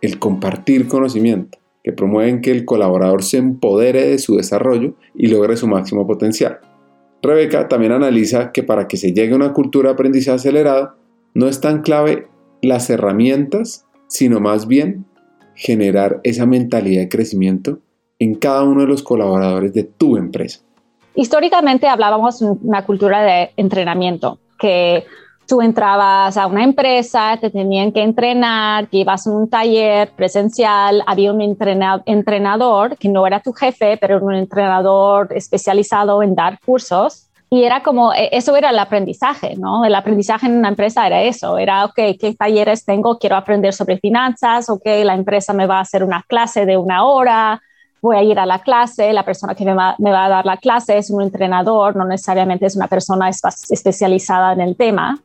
el 0.00 0.18
compartir 0.18 0.88
conocimiento, 0.88 1.58
que 1.84 1.92
promueven 1.92 2.40
que 2.40 2.50
el 2.50 2.64
colaborador 2.64 3.22
se 3.22 3.36
empodere 3.36 4.08
de 4.08 4.18
su 4.18 4.36
desarrollo 4.36 4.94
y 5.14 5.26
logre 5.26 5.58
su 5.58 5.66
máximo 5.66 6.06
potencial. 6.06 6.60
Rebeca 7.22 7.68
también 7.68 7.92
analiza 7.92 8.52
que 8.52 8.62
para 8.62 8.88
que 8.88 8.96
se 8.96 9.12
llegue 9.12 9.34
a 9.34 9.36
una 9.36 9.52
cultura 9.52 9.90
de 9.90 9.94
aprendizaje 9.94 10.36
acelerado, 10.36 10.94
no 11.34 11.46
es 11.46 11.60
tan 11.60 11.82
clave 11.82 12.28
las 12.62 12.88
herramientas, 12.88 13.84
sino 14.06 14.40
más 14.40 14.66
bien 14.66 15.04
generar 15.54 16.22
esa 16.24 16.46
mentalidad 16.46 17.02
de 17.02 17.08
crecimiento 17.10 17.80
en 18.20 18.34
cada 18.36 18.62
uno 18.62 18.82
de 18.82 18.86
los 18.86 19.02
colaboradores 19.02 19.74
de 19.74 19.82
tu 19.82 20.16
empresa? 20.16 20.60
Históricamente 21.14 21.88
hablábamos 21.88 22.40
una 22.42 22.84
cultura 22.86 23.22
de 23.22 23.50
entrenamiento, 23.56 24.38
que 24.58 25.04
tú 25.48 25.60
entrabas 25.60 26.36
a 26.36 26.46
una 26.46 26.62
empresa, 26.62 27.36
te 27.40 27.50
tenían 27.50 27.90
que 27.90 28.02
entrenar, 28.02 28.86
que 28.88 28.98
ibas 28.98 29.26
a 29.26 29.30
un 29.30 29.50
taller 29.50 30.12
presencial, 30.12 31.02
había 31.06 31.32
un 31.32 31.40
entrenador 31.40 32.96
que 32.96 33.08
no 33.08 33.26
era 33.26 33.40
tu 33.40 33.52
jefe, 33.52 33.96
pero 33.96 34.18
era 34.18 34.24
un 34.24 34.34
entrenador 34.34 35.32
especializado 35.34 36.22
en 36.22 36.36
dar 36.36 36.60
cursos. 36.64 37.26
Y 37.52 37.64
era 37.64 37.82
como, 37.82 38.12
e, 38.14 38.28
eso 38.30 38.54
era 38.54 38.70
el 38.70 38.78
aprendizaje, 38.78 39.56
¿no? 39.56 39.84
El 39.84 39.96
aprendizaje 39.96 40.46
en 40.46 40.56
una 40.56 40.68
empresa 40.68 41.04
era 41.04 41.22
eso, 41.22 41.58
era, 41.58 41.84
ok, 41.86 41.96
¿qué 42.20 42.36
talleres 42.38 42.84
tengo? 42.84 43.18
Quiero 43.18 43.34
aprender 43.34 43.72
sobre 43.72 43.98
finanzas, 43.98 44.70
ok, 44.70 44.86
la 45.02 45.14
empresa 45.14 45.52
me 45.52 45.66
va 45.66 45.78
a 45.78 45.80
hacer 45.80 46.04
una 46.04 46.22
clase 46.28 46.64
de 46.64 46.76
una 46.76 47.04
hora, 47.04 47.60
voy 48.02 48.16
a 48.16 48.22
ir 48.22 48.38
a 48.38 48.46
la 48.46 48.60
clase, 48.60 49.12
la 49.12 49.24
persona 49.24 49.54
que 49.54 49.64
me 49.64 49.74
va, 49.74 49.96
a 49.98 50.28
dar 50.28 50.46
la 50.46 50.56
clase 50.56 50.98
es 50.98 51.10
un 51.10 51.22
entrenador, 51.22 51.96
no 51.96 52.04
necesariamente 52.04 52.66
es 52.66 52.76
una 52.76 52.88
persona 52.88 53.28
especializada 53.28 54.52
en 54.52 54.60
el 54.60 54.76
tema. 54.76 55.18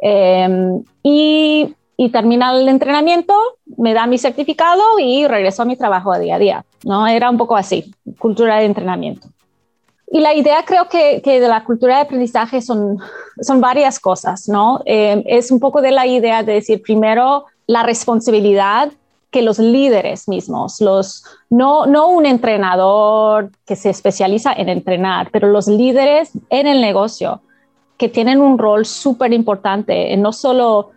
Em, 0.00 0.82
y, 1.02 1.74
y, 1.96 2.08
termina 2.10 2.56
el 2.58 2.68
entrenamiento, 2.68 3.34
me 3.76 3.94
da 3.94 4.06
mi 4.06 4.18
certificado 4.18 4.82
y 4.98 5.26
regreso 5.26 5.62
a 5.62 5.64
mi 5.66 5.76
trabajo 5.76 6.12
de 6.12 6.20
día 6.20 6.34
a 6.34 6.38
día. 6.38 6.64
¿no? 6.84 7.06
Era 7.06 7.30
un 7.30 7.38
poco 7.38 7.56
así, 7.56 7.94
cultura 8.18 8.58
de 8.58 8.66
entrenamiento. 8.66 9.28
Y 10.10 10.20
la 10.20 10.34
idea 10.34 10.64
creo 10.64 10.88
que, 10.88 11.22
que 11.22 11.40
de 11.40 11.48
la 11.48 11.64
cultura 11.64 11.96
de 11.96 12.02
aprendizaje 12.02 12.60
son, 12.60 12.98
son 13.40 13.60
varias 13.60 13.98
cosas, 13.98 14.48
¿no? 14.48 14.80
Em, 14.84 15.22
es 15.26 15.50
un 15.50 15.58
poco 15.58 15.80
de 15.80 15.90
la 15.90 16.06
idea 16.06 16.42
de 16.42 16.52
decir 16.52 16.82
primero 16.82 17.46
la 17.66 17.82
responsabilidad 17.82 18.92
que 19.34 19.42
los 19.42 19.58
líderes 19.58 20.28
mismos, 20.28 20.80
los, 20.80 21.24
no, 21.50 21.86
no 21.86 22.06
un 22.06 22.24
entrenador 22.24 23.50
que 23.66 23.74
se 23.74 23.90
especializa 23.90 24.52
en 24.52 24.68
entrenar, 24.68 25.30
pero 25.32 25.48
los 25.48 25.66
líderes 25.66 26.30
en 26.50 26.68
el 26.68 26.80
negocio 26.80 27.40
que 27.98 28.08
tienen 28.08 28.40
un 28.40 28.58
rol 28.58 28.86
súper 28.86 29.32
importante 29.32 30.12
en 30.12 30.22
no 30.22 30.32
solo 30.32 30.92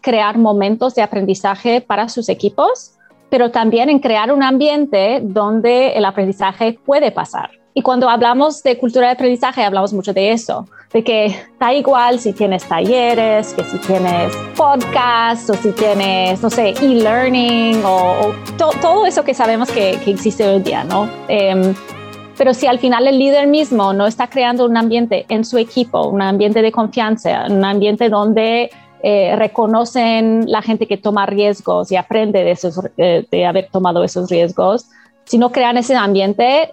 crear 0.00 0.38
momentos 0.38 0.94
de 0.94 1.02
aprendizaje 1.02 1.82
para 1.82 2.08
sus 2.08 2.30
equipos, 2.30 2.94
pero 3.28 3.50
también 3.50 3.90
en 3.90 3.98
crear 3.98 4.32
un 4.32 4.42
ambiente 4.42 5.20
donde 5.22 5.92
el 5.92 6.06
aprendizaje 6.06 6.78
puede 6.86 7.12
pasar. 7.12 7.50
Y 7.74 7.82
cuando 7.82 8.08
hablamos 8.08 8.62
de 8.62 8.78
cultura 8.78 9.08
de 9.08 9.12
aprendizaje, 9.12 9.62
hablamos 9.62 9.92
mucho 9.92 10.14
de 10.14 10.32
eso, 10.32 10.66
de 10.92 11.02
que 11.02 11.34
da 11.58 11.72
igual 11.72 12.18
si 12.18 12.32
tienes 12.32 12.64
talleres, 12.64 13.54
que 13.54 13.64
si 13.64 13.78
tienes 13.78 14.34
podcasts 14.56 15.48
o 15.48 15.54
si 15.54 15.72
tienes, 15.72 16.42
no 16.42 16.50
sé, 16.50 16.74
e-learning 16.80 17.82
o, 17.84 18.32
todo 18.58 19.06
eso 19.06 19.24
que 19.24 19.34
sabemos 19.34 19.70
que, 19.70 19.98
existe 20.06 20.46
hoy 20.46 20.56
en 20.56 20.64
día, 20.64 20.84
¿no? 20.84 21.08
Em, 21.28 21.74
pero 22.36 22.54
si 22.54 22.66
al 22.66 22.78
final 22.78 23.06
el 23.06 23.18
líder 23.18 23.46
mismo 23.46 23.92
no 23.92 24.06
está 24.06 24.26
creando 24.26 24.66
un 24.66 24.76
ambiente 24.76 25.26
en 25.28 25.44
su 25.44 25.58
equipo, 25.58 26.08
un 26.08 26.22
ambiente 26.22 26.60
de 26.60 26.72
confianza, 26.72 27.46
un 27.48 27.64
ambiente 27.64 28.08
donde 28.08 28.70
eh, 29.02 29.34
reconocen 29.36 30.50
la 30.50 30.62
gente 30.62 30.86
que 30.86 30.96
toma 30.96 31.26
riesgos 31.26 31.90
y 31.90 31.96
aprende 31.96 32.44
de, 32.44 32.50
esos, 32.50 32.80
eh, 32.96 33.26
de 33.30 33.46
haber 33.46 33.68
tomado 33.70 34.04
esos 34.04 34.30
riesgos, 34.30 34.86
si 35.24 35.38
no 35.38 35.52
crean 35.52 35.76
ese 35.76 35.94
ambiente, 35.94 36.72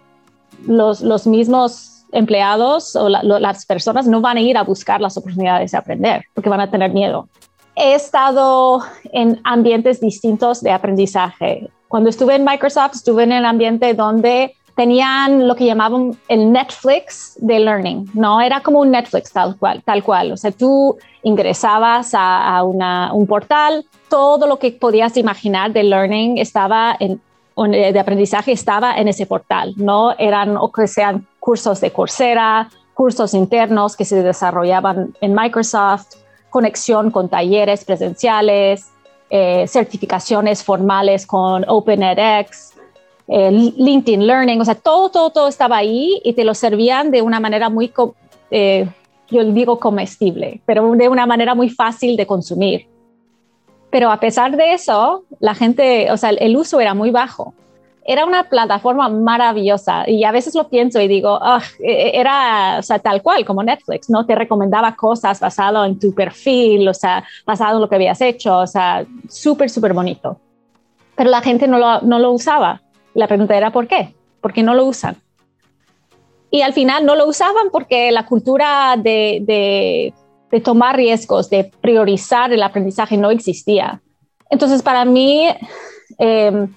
los, 0.65 1.01
los 1.01 1.27
mismos 1.27 1.98
empleados 2.11 2.95
o 2.95 3.09
las 3.09 3.65
personas 3.65 4.07
no 4.07 4.21
van 4.21 4.37
a 4.37 4.41
ir 4.41 4.57
a 4.57 4.63
buscar 4.63 5.01
las 5.01 5.17
oportunidades 5.17 5.71
de 5.71 5.77
aprender 5.77 6.25
porque 6.33 6.49
van 6.49 6.61
a 6.61 6.69
tener 6.69 6.91
miedo. 6.93 7.27
He 7.75 7.93
estado 7.93 8.81
en 9.13 9.39
ambientes 9.43 10.01
distintos 10.01 10.61
de 10.61 10.71
aprendizaje. 10.71 11.69
Cuando 11.87 12.09
estuve 12.09 12.35
en 12.35 12.43
Microsoft, 12.43 12.95
estuve 12.95 13.23
en 13.23 13.31
el 13.31 13.45
ambiente 13.45 13.93
donde 13.93 14.53
tenían 14.75 15.47
lo 15.47 15.55
que 15.55 15.65
llamaban 15.65 16.17
el 16.27 16.51
Netflix 16.51 17.37
de 17.39 17.59
Learning, 17.59 18.09
¿no? 18.13 18.39
Era 18.39 18.61
como 18.61 18.79
un 18.79 18.91
Netflix 18.91 19.31
tal 19.31 19.57
cual, 19.57 19.81
tal 19.83 20.03
cual. 20.03 20.31
O 20.31 20.37
sea, 20.37 20.51
tú 20.51 20.97
ingresabas 21.23 22.13
a, 22.13 22.57
a 22.57 22.63
una, 22.63 23.13
un 23.13 23.27
portal, 23.27 23.85
todo 24.09 24.47
lo 24.47 24.57
que 24.57 24.71
podías 24.71 25.17
imaginar 25.17 25.73
de 25.73 25.83
Learning 25.83 26.37
estaba 26.37 26.95
en 26.99 27.21
eh, 27.67 27.91
de 27.91 27.99
aprendizaje 27.99 28.53
estaba 28.53 28.97
en 28.97 29.09
ese 29.09 29.25
portal, 29.25 29.73
no 29.75 30.15
eran 30.17 30.55
o 30.55 30.71
que 30.71 30.87
sean 30.87 31.27
cursos 31.39 31.81
de 31.81 31.91
Coursera, 31.91 32.69
cursos 32.93 33.33
internos 33.33 33.95
que 33.95 34.05
se 34.05 34.21
desarrollaban 34.21 35.15
en 35.21 35.33
Microsoft, 35.33 36.15
conexión 36.49 37.11
con 37.11 37.29
talleres 37.29 37.85
presenciales, 37.85 38.87
eh, 39.29 39.65
certificaciones 39.67 40.63
formales 40.63 41.25
con 41.25 41.63
OpenEdX, 41.67 42.73
eh, 43.27 43.51
LinkedIn 43.51 44.25
Learning, 44.25 44.59
o 44.59 44.65
sea, 44.65 44.75
todo, 44.75 45.09
todo, 45.09 45.29
todo 45.29 45.47
estaba 45.47 45.77
ahí 45.77 46.19
y 46.23 46.33
te 46.33 46.43
lo 46.43 46.53
servían 46.53 47.11
de 47.11 47.21
una 47.21 47.39
manera 47.39 47.69
muy, 47.69 47.93
yo 49.29 49.43
digo 49.45 49.79
comestible, 49.79 50.61
pero 50.65 50.91
de 50.91 51.07
una 51.07 51.25
manera 51.25 51.53
muy 51.53 51.69
fácil 51.69 52.17
de 52.17 52.25
consumir. 52.25 52.87
Pero 53.89 54.11
a 54.11 54.19
pesar 54.19 54.55
de 54.55 54.73
eso, 54.73 55.23
la 55.39 55.55
gente, 55.55 56.11
o 56.11 56.17
sea, 56.17 56.29
el 56.29 56.55
uso 56.55 56.79
era 56.79 56.93
muy 56.93 57.11
bajo. 57.11 57.53
Era 58.09 58.25
una 58.25 58.45
plataforma 58.45 59.07
maravillosa 59.07 60.09
y 60.09 60.23
a 60.23 60.31
veces 60.31 60.55
lo 60.55 60.67
pienso 60.67 60.99
y 60.99 61.07
digo, 61.07 61.39
e, 61.79 62.19
era 62.19 62.81
tal 63.03 63.21
cual 63.21 63.45
como 63.45 63.61
Netflix, 63.61 64.09
¿no? 64.09 64.25
Te 64.25 64.33
recomendaba 64.33 64.95
cosas 64.95 65.39
basado 65.39 65.85
en 65.85 65.99
tu 65.99 66.13
perfil, 66.13 66.87
o 66.87 66.93
sea, 66.93 67.23
basado 67.45 67.75
en 67.75 67.81
lo 67.81 67.89
que 67.89 67.95
habías 67.95 68.19
hecho, 68.21 68.57
o 68.57 68.67
sea, 68.67 69.05
súper, 69.27 69.69
súper 69.69 69.93
bonito. 69.93 70.39
Pero 71.15 71.29
la 71.29 71.41
gente 71.41 71.67
no 71.67 71.77
lo, 71.77 72.01
no 72.01 72.17
lo 72.17 72.31
usaba. 72.31 72.81
La 73.13 73.27
pregunta 73.27 73.55
era, 73.55 73.71
¿por 73.71 73.87
qué? 73.87 74.15
¿Por 74.41 74.53
qué 74.53 74.63
no 74.63 74.73
lo 74.73 74.85
usan? 74.85 75.17
Y 76.49 76.61
al 76.61 76.73
final 76.73 77.05
no 77.05 77.15
lo 77.15 77.27
usaban 77.27 77.69
porque 77.71 78.11
la 78.11 78.25
cultura 78.25 78.95
de, 78.97 79.39
de 79.45 80.13
de 80.51 80.61
tomar 80.61 80.95
riesgos, 80.95 81.49
de 81.49 81.71
priorizar 81.81 82.51
el 82.51 82.63
aprendizaje 82.63 83.17
no 83.17 83.29
existía. 83.31 84.01
Entonces, 84.49 84.81
para 84.81 85.05
mí, 85.05 85.47
em, 86.17 86.73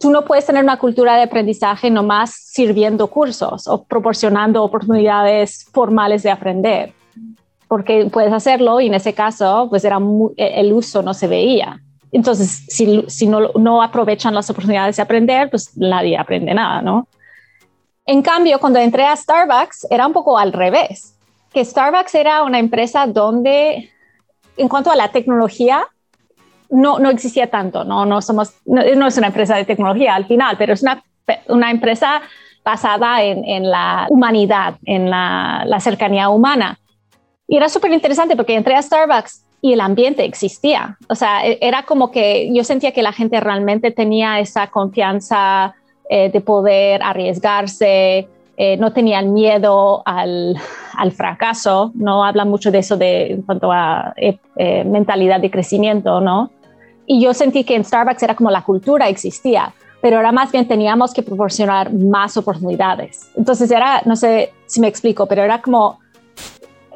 tú 0.00 0.10
no 0.10 0.24
puedes 0.24 0.46
tener 0.46 0.62
una 0.62 0.78
cultura 0.78 1.16
de 1.16 1.22
aprendizaje 1.22 1.90
nomás 1.90 2.30
sirviendo 2.30 3.08
cursos 3.08 3.66
o 3.68 3.84
proporcionando 3.84 4.62
oportunidades 4.62 5.66
formales 5.72 6.22
de 6.22 6.30
aprender, 6.30 6.92
porque 7.68 8.08
puedes 8.12 8.32
hacerlo 8.32 8.80
y 8.80 8.86
en 8.86 8.94
ese 8.94 9.14
caso, 9.14 9.66
pues 9.68 9.84
era 9.84 9.98
e, 10.36 10.60
el 10.60 10.72
uso 10.72 11.02
no 11.02 11.14
se 11.14 11.28
veía. 11.28 11.80
Entonces, 12.12 12.64
si, 12.68 13.04
si 13.08 13.26
no, 13.26 13.52
no 13.56 13.82
aprovechan 13.82 14.34
las 14.34 14.48
oportunidades 14.48 14.96
de 14.96 15.02
aprender, 15.02 15.50
pues 15.50 15.76
nadie 15.76 16.16
aprende 16.16 16.54
nada, 16.54 16.80
¿no? 16.80 17.08
En 18.06 18.22
cambio, 18.22 18.60
cuando 18.60 18.78
entré 18.78 19.04
a 19.04 19.16
Starbucks, 19.16 19.88
era 19.90 20.06
un 20.06 20.12
poco 20.12 20.38
al 20.38 20.52
revés 20.52 21.16
que 21.56 21.64
Starbucks 21.64 22.14
era 22.14 22.42
una 22.42 22.58
empresa 22.58 23.06
donde, 23.06 23.90
en 24.58 24.68
cuanto 24.68 24.90
a 24.90 24.94
la 24.94 25.10
tecnología, 25.10 25.86
no, 26.70 26.98
no 26.98 27.10
existía 27.10 27.50
tanto, 27.50 27.84
¿no? 27.84 28.04
No, 28.06 28.22
somos, 28.22 28.54
no, 28.64 28.80
es 28.82 29.18
una 29.18 29.28
empresa 29.28 29.56
de 29.56 29.64
tecnología 29.64 30.14
al 30.14 30.26
final, 30.26 30.56
pero 30.58 30.72
es 30.72 30.82
una, 30.82 31.02
una 31.48 31.70
empresa 31.70 32.22
basada 32.64 33.22
en, 33.22 33.70
la 33.70 34.06
humanidad, 34.10 34.74
en 34.84 35.08
la, 35.08 35.78
cercanía 35.80 36.28
humana. 36.28 36.78
Y 37.46 37.56
era 37.56 37.68
súper 37.68 37.92
interesante 37.92 38.34
porque 38.34 38.56
entré 38.56 38.74
a 38.74 38.82
Starbucks 38.82 39.44
y 39.60 39.72
el 39.72 39.80
ambiente 39.80 40.24
existía. 40.24 40.98
O 41.08 41.14
sea, 41.14 41.46
e, 41.46 41.58
era 41.60 41.84
como 41.84 42.10
que 42.10 42.50
yo 42.52 42.64
sentía 42.64 42.90
que 42.92 43.02
la 43.02 43.12
gente 43.12 43.38
realmente 43.38 43.92
tenía 43.92 44.40
esa 44.40 44.66
confianza 44.66 45.76
eh, 46.10 46.28
de 46.30 46.40
poder 46.40 47.02
arriesgarse, 47.04 48.28
eh, 48.58 48.76
no 48.78 48.92
tenían 48.92 49.34
miedo 49.34 50.02
al, 50.06 50.56
al, 50.96 51.12
fracaso, 51.12 51.92
no 51.94 52.24
habla 52.24 52.46
mucho 52.46 52.70
de 52.70 52.78
eso 52.78 52.96
de, 52.96 53.32
en 53.32 53.42
cuanto 53.42 53.70
a 53.70 54.14
eh, 54.16 54.38
mentalidad 54.84 55.40
de 55.40 55.50
crecimiento, 55.50 56.22
¿no? 56.22 56.50
Y 57.06 57.20
yo 57.20 57.34
sentí 57.34 57.64
que 57.64 57.74
en 57.74 57.84
Starbucks 57.84 58.22
era 58.22 58.34
como 58.34 58.50
la 58.50 58.62
cultura 58.62 59.08
existía, 59.08 59.72
pero 60.00 60.16
ahora 60.16 60.32
más 60.32 60.52
bien 60.52 60.66
teníamos 60.66 61.12
que 61.12 61.22
proporcionar 61.22 61.92
más 61.92 62.36
oportunidades. 62.36 63.30
Entonces 63.36 63.70
era, 63.70 64.02
no 64.04 64.16
sé 64.16 64.52
si 64.66 64.80
me 64.80 64.88
explico, 64.88 65.26
pero 65.26 65.42
era 65.42 65.62
como 65.62 65.98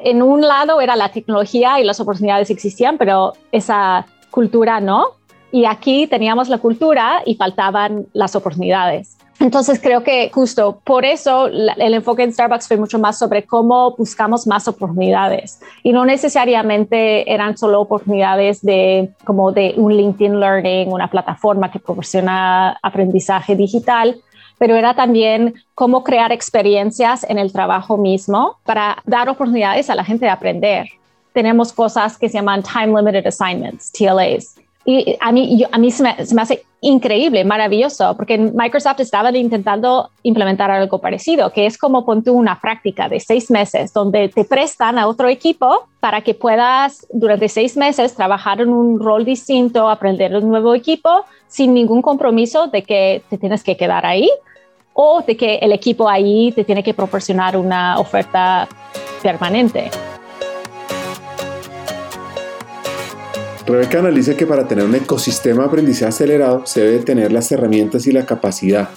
en 0.03 0.21
un 0.21 0.41
lado 0.41 0.81
era 0.81 0.95
la 0.95 1.09
tecnología 1.09 1.79
y 1.79 1.83
las 1.83 1.99
oportunidades 1.99 2.49
existían, 2.49 2.97
pero 2.97 3.33
esa 3.51 4.05
cultura 4.29 4.79
no. 4.79 5.07
Y 5.51 5.65
aquí 5.65 6.07
teníamos 6.07 6.49
la 6.49 6.57
cultura 6.57 7.21
y 7.25 7.35
faltaban 7.35 8.07
las 8.13 8.35
oportunidades. 8.35 9.17
Entonces 9.41 9.79
creo 9.81 10.03
que 10.03 10.29
justo 10.31 10.81
por 10.83 11.03
eso 11.03 11.47
el 11.47 11.93
enfoque 11.95 12.21
en 12.21 12.31
Starbucks 12.31 12.67
fue 12.67 12.77
mucho 12.77 12.99
más 12.99 13.17
sobre 13.17 13.43
cómo 13.43 13.95
buscamos 13.95 14.45
más 14.45 14.67
oportunidades 14.67 15.59
y 15.81 15.91
no 15.91 16.05
necesariamente 16.05 17.31
eran 17.33 17.57
solo 17.57 17.81
oportunidades 17.81 18.61
de 18.61 19.09
como 19.25 19.51
de 19.51 19.73
un 19.77 19.97
LinkedIn 19.97 20.39
Learning, 20.39 20.93
una 20.93 21.09
plataforma 21.09 21.71
que 21.71 21.79
proporciona 21.79 22.77
aprendizaje 22.83 23.55
digital, 23.55 24.21
pero 24.59 24.75
era 24.75 24.93
también 24.93 25.55
cómo 25.73 26.03
crear 26.03 26.31
experiencias 26.31 27.25
en 27.27 27.39
el 27.39 27.51
trabajo 27.51 27.97
mismo 27.97 28.57
para 28.63 28.97
dar 29.05 29.27
oportunidades 29.27 29.89
a 29.89 29.95
la 29.95 30.03
gente 30.03 30.25
de 30.25 30.31
aprender. 30.31 30.87
Tenemos 31.33 31.73
cosas 31.73 32.15
que 32.15 32.29
se 32.29 32.35
llaman 32.35 32.61
Time 32.61 32.95
Limited 32.95 33.25
Assignments, 33.25 33.91
TLAs. 33.91 34.61
Y 34.85 35.15
a 35.19 35.31
mí, 35.31 35.63
a 35.71 35.77
mí 35.77 35.91
se, 35.91 36.03
me, 36.03 36.25
se 36.25 36.33
me 36.33 36.41
hace 36.41 36.63
increíble, 36.81 37.45
maravilloso, 37.45 38.15
porque 38.17 38.37
Microsoft 38.37 39.01
estaba 39.01 39.29
intentando 39.37 40.09
implementar 40.23 40.71
algo 40.71 40.99
parecido, 40.99 41.51
que 41.53 41.67
es 41.67 41.77
como 41.77 42.03
ponte 42.03 42.31
una 42.31 42.59
práctica 42.59 43.07
de 43.07 43.19
seis 43.19 43.51
meses, 43.51 43.93
donde 43.93 44.29
te 44.29 44.43
prestan 44.43 44.97
a 44.97 45.07
otro 45.07 45.29
equipo 45.29 45.87
para 45.99 46.21
que 46.21 46.33
puedas 46.33 47.05
durante 47.13 47.47
seis 47.49 47.77
meses 47.77 48.15
trabajar 48.15 48.61
en 48.61 48.69
un 48.69 48.99
rol 48.99 49.23
distinto, 49.23 49.87
aprender 49.87 50.35
un 50.35 50.49
nuevo 50.49 50.73
equipo, 50.73 51.25
sin 51.47 51.75
ningún 51.75 52.01
compromiso 52.01 52.67
de 52.67 52.81
que 52.81 53.21
te 53.29 53.37
tienes 53.37 53.63
que 53.63 53.77
quedar 53.77 54.05
ahí, 54.07 54.29
o 54.93 55.21
de 55.21 55.37
que 55.37 55.55
el 55.57 55.71
equipo 55.71 56.09
ahí 56.09 56.51
te 56.51 56.63
tiene 56.63 56.83
que 56.83 56.95
proporcionar 56.95 57.55
una 57.55 57.99
oferta 57.99 58.67
permanente. 59.21 59.91
Rebeca 63.71 63.99
analiza 63.99 64.35
que 64.35 64.45
para 64.45 64.67
tener 64.67 64.83
un 64.83 64.95
ecosistema 64.95 65.61
de 65.61 65.69
aprendizaje 65.69 66.09
acelerado 66.09 66.65
se 66.65 66.81
debe 66.81 66.99
tener 67.05 67.31
las 67.31 67.49
herramientas 67.53 68.05
y 68.05 68.11
la 68.11 68.25
capacidad. 68.25 68.89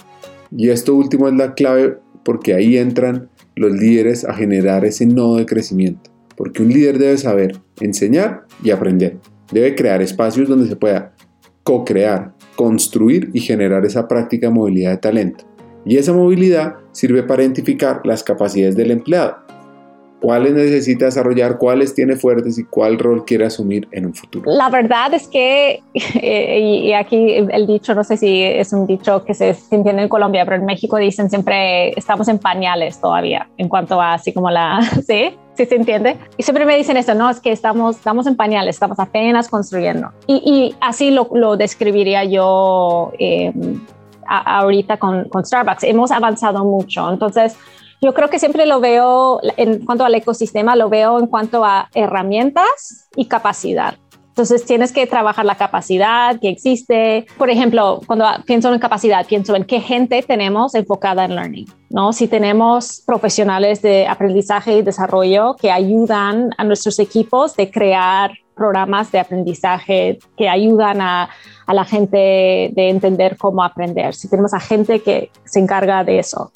Y 0.51 0.69
esto 0.69 0.93
último 0.93 1.29
es 1.29 1.33
la 1.33 1.53
clave 1.53 1.97
porque 2.25 2.53
ahí 2.53 2.77
entran 2.77 3.29
los 3.55 3.71
líderes 3.71 4.25
a 4.25 4.33
generar 4.33 4.83
ese 4.83 5.05
nodo 5.05 5.37
de 5.37 5.45
crecimiento. 5.45 6.11
Porque 6.35 6.61
un 6.61 6.73
líder 6.73 6.97
debe 6.97 7.17
saber 7.17 7.57
enseñar 7.79 8.47
y 8.61 8.71
aprender. 8.71 9.17
Debe 9.49 9.75
crear 9.75 10.01
espacios 10.01 10.49
donde 10.49 10.67
se 10.67 10.75
pueda 10.75 11.13
co-crear, 11.63 12.33
construir 12.57 13.29
y 13.31 13.39
generar 13.39 13.85
esa 13.85 14.09
práctica 14.09 14.47
de 14.47 14.53
movilidad 14.55 14.91
de 14.91 14.97
talento. 14.97 15.45
Y 15.85 15.95
esa 15.95 16.11
movilidad 16.11 16.75
sirve 16.91 17.23
para 17.23 17.43
identificar 17.43 18.01
las 18.03 18.25
capacidades 18.25 18.75
del 18.75 18.91
empleado, 18.91 19.37
cuáles 20.25 20.53
necesita 20.53 21.05
desarrollar, 21.05 21.59
cuáles 21.59 21.93
tiene 21.93 22.15
fuertes 22.15 22.57
y 22.57 22.63
cuál 22.63 22.97
rol 22.97 23.25
quiere 23.25 23.45
asumir 23.45 23.87
en 23.91 24.07
un 24.07 24.15
futuro. 24.15 24.51
La 24.51 24.71
verdad 24.71 25.13
es 25.13 25.27
que, 25.27 25.83
eh, 25.93 26.59
y 26.59 26.93
aquí 26.93 27.33
el 27.33 27.67
dicho, 27.67 27.93
no 27.93 28.03
sé 28.03 28.17
si 28.17 28.41
es 28.41 28.73
un 28.73 28.87
dicho 28.87 29.23
que 29.23 29.35
se, 29.35 29.55
entiende 29.69 30.01
en 30.01 30.09
Colombia, 30.09 30.43
pero 30.43 30.57
en 30.57 30.65
México 30.65 30.97
dicen 30.97 31.29
siempre 31.29 31.89
estamos 31.89 32.27
en 32.27 32.39
pañales 32.39 32.99
todavía, 32.99 33.47
en 33.59 33.69
cuanto 33.69 34.01
a 34.01 34.15
así 34.15 34.33
como 34.33 34.49
la, 34.49 34.81
¿sí? 35.07 35.35
¿Sí 35.53 35.65
se 35.67 35.75
entiende? 35.75 36.17
Y 36.37 36.41
siempre 36.41 36.65
me 36.65 36.75
dicen 36.75 36.97
esto, 36.97 37.13
no, 37.13 37.29
es 37.29 37.39
que 37.39 37.51
estamos, 37.51 37.97
estamos 37.97 38.25
en 38.25 38.35
pañales, 38.35 38.77
estamos 38.77 38.97
apenas 38.97 39.47
construyendo. 39.47 40.11
Y, 40.25 40.73
así 40.81 41.11
lo, 41.11 41.55
describiría 41.55 42.23
yo 42.23 43.13
eh, 43.19 43.53
ahorita 44.25 44.97
con, 44.97 45.29
con, 45.29 45.45
Starbucks. 45.45 45.83
Hemos 45.83 46.09
avanzado 46.09 46.65
mucho. 46.65 47.11
Entonces, 47.11 47.55
yo 48.01 48.13
creo 48.13 48.29
que 48.29 48.39
siempre 48.39 48.65
lo 48.65 48.79
veo 48.79 49.39
en 49.57 49.85
cuanto 49.85 50.05
al 50.05 50.15
ecosistema, 50.15 50.75
lo 50.75 50.89
veo 50.89 51.19
en 51.19 51.27
cuanto 51.27 51.65
a 51.65 51.89
herramientas 51.93 53.07
y 53.15 53.25
capacidad. 53.25 53.95
Entonces 54.35 54.65
tienes 54.65 54.91
que 54.91 55.07
trabajar 55.07 55.45
la 55.45 55.55
capacidad 55.55 56.37
que 56.41 56.49
existe. 56.49 57.25
Por 57.37 57.49
ejemplo, 57.49 58.01
cuando 58.05 58.25
pienso 58.45 58.73
en 58.73 58.79
capacidad, 58.79 59.25
pienso 59.25 59.55
en 59.55 59.63
qué 59.63 59.79
gente 59.79 60.21
tenemos 60.23 60.75
enfocada 60.75 61.23
en 61.23 61.35
learning, 61.35 61.65
¿no? 61.89 62.11
Si 62.11 62.27
tenemos 62.27 63.01
profesionales 63.05 63.81
de 63.81 64.07
aprendizaje 64.07 64.73
y 64.73 64.81
desarrollo 64.81 65.55
que 65.55 65.71
ayudan 65.71 66.49
a 66.57 66.65
nuestros 66.65 66.99
equipos 66.99 67.55
de 67.55 67.71
crear 67.71 68.31
programas 68.57 69.09
de 69.13 69.19
aprendizaje 69.19 70.19
que 70.35 70.49
ayudan 70.49 70.99
a, 70.99 71.29
a 71.65 71.73
la 71.73 71.85
gente 71.85 72.17
de 72.75 72.89
entender 72.89 73.37
cómo 73.37 73.63
aprender. 73.63 74.15
Si 74.15 74.29
tenemos 74.29 74.53
a 74.53 74.59
gente 74.59 75.01
que 75.01 75.31
se 75.45 75.61
encarga 75.61 76.03
de 76.03 76.19
eso. 76.19 76.51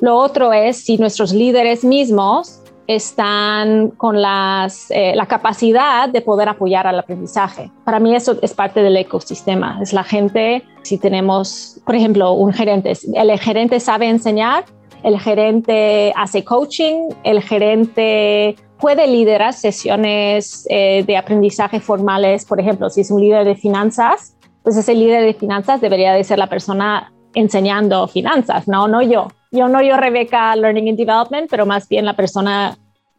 Lo 0.00 0.16
otro 0.16 0.52
es 0.52 0.84
si 0.84 0.96
nuestros 0.98 1.32
líderes 1.32 1.84
mismos 1.84 2.62
están 2.88 3.90
con 3.90 4.22
las, 4.22 4.90
eh, 4.90 5.12
la 5.14 5.26
capacidad 5.26 6.08
de 6.08 6.22
poder 6.22 6.48
apoyar 6.48 6.86
al 6.86 6.98
aprendizaje. 6.98 7.70
Para 7.84 8.00
mí 8.00 8.16
eso 8.16 8.38
es 8.40 8.54
parte 8.54 8.82
del 8.82 8.96
ecosistema. 8.96 9.78
Es 9.82 9.92
la 9.92 10.04
gente, 10.04 10.64
si 10.82 10.96
tenemos, 10.96 11.78
por 11.84 11.94
ejemplo, 11.94 12.32
un 12.32 12.52
gerente, 12.52 12.94
el 13.14 13.38
gerente 13.38 13.78
sabe 13.78 14.08
enseñar, 14.08 14.64
el 15.02 15.20
gerente 15.20 16.12
hace 16.16 16.44
coaching, 16.44 17.10
el 17.24 17.42
gerente 17.42 18.56
puede 18.78 19.06
liderar 19.06 19.52
sesiones 19.52 20.66
eh, 20.70 21.04
de 21.06 21.16
aprendizaje 21.16 21.80
formales, 21.80 22.46
por 22.46 22.58
ejemplo, 22.58 22.88
si 22.88 23.02
es 23.02 23.10
un 23.10 23.20
líder 23.20 23.44
de 23.44 23.54
finanzas, 23.54 24.36
pues 24.62 24.76
ese 24.76 24.94
líder 24.94 25.24
de 25.24 25.34
finanzas 25.34 25.80
debería 25.80 26.12
de 26.14 26.24
ser 26.24 26.38
la 26.38 26.46
persona 26.46 27.12
enseñando 27.34 28.08
finanzas, 28.08 28.66
no, 28.66 28.88
no 28.88 29.02
yo. 29.02 29.28
Yo 29.50 29.68
no 29.68 29.82
yo 29.82 29.96
Rebeca 29.96 30.54
Learning 30.56 30.88
and 30.90 30.98
Development, 30.98 31.48
pero 31.50 31.66
más 31.66 31.88
bien 31.88 32.04
la 32.04 32.14
persona. 32.14 32.76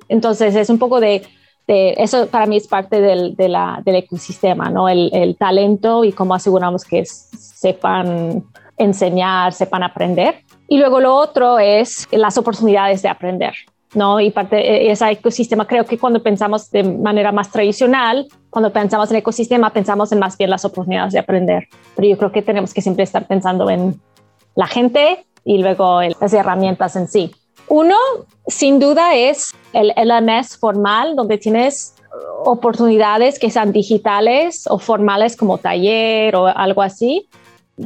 Entonces 0.07 0.55
es 0.55 0.69
un 0.69 0.79
poco 0.79 0.99
de, 0.99 1.23
eso 1.67 2.27
para 2.27 2.45
mí 2.47 2.57
es 2.57 2.67
parte 2.67 2.99
del, 2.99 3.35
del 3.35 3.95
ecosistema, 3.95 4.69
¿no? 4.69 4.89
El, 4.89 5.11
el, 5.13 5.35
talento 5.37 6.03
y 6.03 6.11
cómo 6.11 6.33
aseguramos 6.33 6.83
que 6.83 7.05
sepan 7.05 8.43
enseñar, 8.77 9.53
sepan 9.53 9.83
aprender. 9.83 10.43
Y 10.67 10.77
luego 10.77 10.99
lo 10.99 11.15
otro 11.15 11.59
es 11.59 12.07
las 12.11 12.37
oportunidades 12.37 13.01
de 13.01 13.09
aprender. 13.09 13.53
¿no? 13.95 14.19
Y 14.19 14.31
parte 14.31 14.55
de 14.55 14.91
ese 14.91 15.09
ecosistema, 15.09 15.65
creo 15.65 15.85
que 15.85 15.97
cuando 15.97 16.21
pensamos 16.21 16.69
de 16.69 16.83
manera 16.83 17.31
más 17.31 17.51
tradicional, 17.51 18.27
cuando 18.49 18.71
pensamos 18.71 19.09
en 19.09 19.17
ecosistema, 19.17 19.71
pensamos 19.71 20.11
en 20.11 20.19
más 20.19 20.37
bien 20.37 20.49
las 20.49 20.65
oportunidades 20.65 21.13
de 21.13 21.19
aprender. 21.19 21.67
Pero 21.95 22.07
yo 22.07 22.17
creo 22.17 22.31
que 22.31 22.41
tenemos 22.41 22.73
que 22.73 22.81
siempre 22.81 23.03
estar 23.03 23.25
pensando 23.25 23.69
en 23.69 23.99
la 24.55 24.67
gente 24.67 25.25
y 25.49 25.57
luego 25.57 26.01
las 26.03 26.31
herramientas 26.31 26.95
en 26.95 27.07
sí. 27.07 27.31
Uno, 27.69 27.95
sin 28.45 28.79
duda, 28.79 29.15
es 29.15 29.51
el 29.73 29.91
LMS 29.97 30.57
formal, 30.57 31.15
donde 31.15 31.39
tienes 31.39 31.95
oportunidades 32.45 33.39
que 33.39 33.49
sean 33.49 33.71
digitales 33.71 34.65
o 34.69 34.77
formales 34.77 35.35
como 35.35 35.57
taller 35.57 36.35
o 36.35 36.45
algo 36.45 36.83
así, 36.83 37.27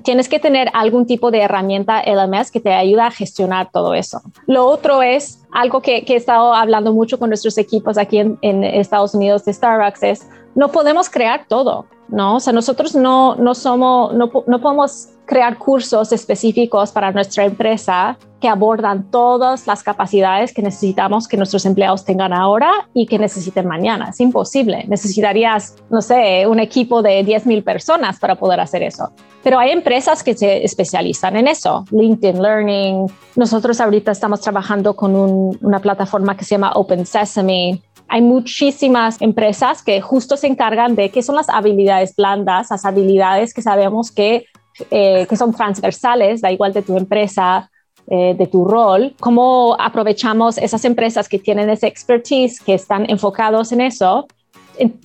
tienes 0.03 0.27
que 0.27 0.39
tener 0.39 0.69
algún 0.73 1.05
tipo 1.05 1.31
de 1.31 1.39
herramienta 1.39 2.03
LMS 2.03 2.51
que 2.51 2.59
te 2.59 2.73
ayude 2.73 3.01
a 3.01 3.11
gestionar 3.11 3.69
todo 3.71 3.93
eso. 3.93 4.21
Lo 4.45 4.65
otro 4.65 5.01
es 5.01 5.39
algo 5.53 5.81
que, 5.81 6.03
he 6.07 6.15
estado 6.15 6.53
hablando 6.53 6.93
mucho 6.93 7.19
con 7.19 7.29
nuestros 7.29 7.57
equipos 7.57 7.97
aquí 7.97 8.19
en, 8.19 8.63
Estados 8.63 9.13
Unidos 9.13 9.45
de 9.45 9.53
Starbucks 9.53 10.03
es 10.03 10.27
no 10.55 10.71
podemos 10.71 11.09
crear 11.09 11.45
todo, 11.47 11.85
¿no? 12.09 12.35
O 12.35 12.39
sea, 12.39 12.53
nosotros 12.53 12.95
no, 12.95 13.35
no 13.35 13.55
somos, 13.55 14.13
no, 14.13 14.31
no 14.45 14.61
podemos 14.61 15.09
crear 15.25 15.57
cursos 15.57 16.11
específicos 16.11 16.91
para 16.91 17.11
nuestra 17.11 17.45
empresa 17.45 18.17
que 18.43 18.49
abordan 18.49 19.09
todas 19.09 19.67
las 19.67 19.83
capacidades 19.83 20.53
que 20.53 20.61
necesitamos 20.61 21.29
que 21.29 21.37
nuestros 21.37 21.65
empleados 21.65 22.03
tengan 22.03 22.33
ahora 22.33 22.69
y 22.93 23.05
que 23.05 23.17
necesiten 23.17 23.65
mañana. 23.65 24.09
Es 24.09 24.19
imposible. 24.19 24.83
Necesitarías, 24.89 25.77
no 25.89 26.01
sé, 26.01 26.45
un 26.45 26.59
equipo 26.59 27.01
de 27.01 27.25
10.000 27.25 27.63
personas 27.63 28.19
para 28.19 28.35
poder 28.35 28.59
hacer 28.59 28.83
eso. 28.83 29.13
Pero 29.43 29.59
hay 29.59 29.71
empresas 29.71 30.23
que 30.23 30.35
se 30.35 30.65
especializan 30.65 31.37
en 31.37 31.47
eso. 31.47 31.85
LinkedIn 31.91 32.41
Learning. 32.41 33.05
Nosotros 33.37 33.79
ahorita 33.79 34.11
estamos 34.11 34.41
trabajando 34.41 34.93
con 34.93 35.15
una 35.61 35.79
plataforma 35.79 36.35
que 36.37 36.45
se 36.45 36.55
llama 36.55 36.71
Open 36.75 37.05
Sesame 37.05 37.81
hay 38.09 38.21
muchísimas 38.21 39.19
empresas 39.21 39.81
que 39.81 39.99
justo 39.99 40.37
se 40.37 40.45
encargan 40.45 40.93
de 40.95 41.09
qué 41.09 41.23
son 41.23 41.35
las 41.35 41.49
habilidades 41.49 42.15
blandas, 42.15 42.69
las 42.69 42.85
habilidades 42.85 43.55
que 43.55 43.63
sabemos 43.63 44.11
que 44.11 44.45
eh, 44.89 45.27
que 45.27 45.35
son 45.35 45.53
transversales, 45.53 46.41
da 46.41 46.51
igual 46.51 46.73
de 46.73 46.81
tu 46.81 46.97
empresa, 46.97 47.69
eh, 48.07 48.33
de 48.35 48.47
tu 48.47 48.65
rol, 48.65 49.13
cómo 49.19 49.75
aprovechamos 49.79 50.57
esas 50.57 50.83
empresas 50.85 51.29
que 51.29 51.37
tienen 51.37 51.69
ese 51.69 51.85
expertise, 51.85 52.59
que 52.59 52.73
están 52.73 53.07
enfocados 53.09 53.71
en 53.71 53.81
eso, 53.81 54.27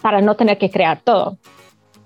para 0.00 0.22
no 0.22 0.34
tener 0.36 0.56
que 0.56 0.70
crear 0.70 1.02
todo. 1.02 1.36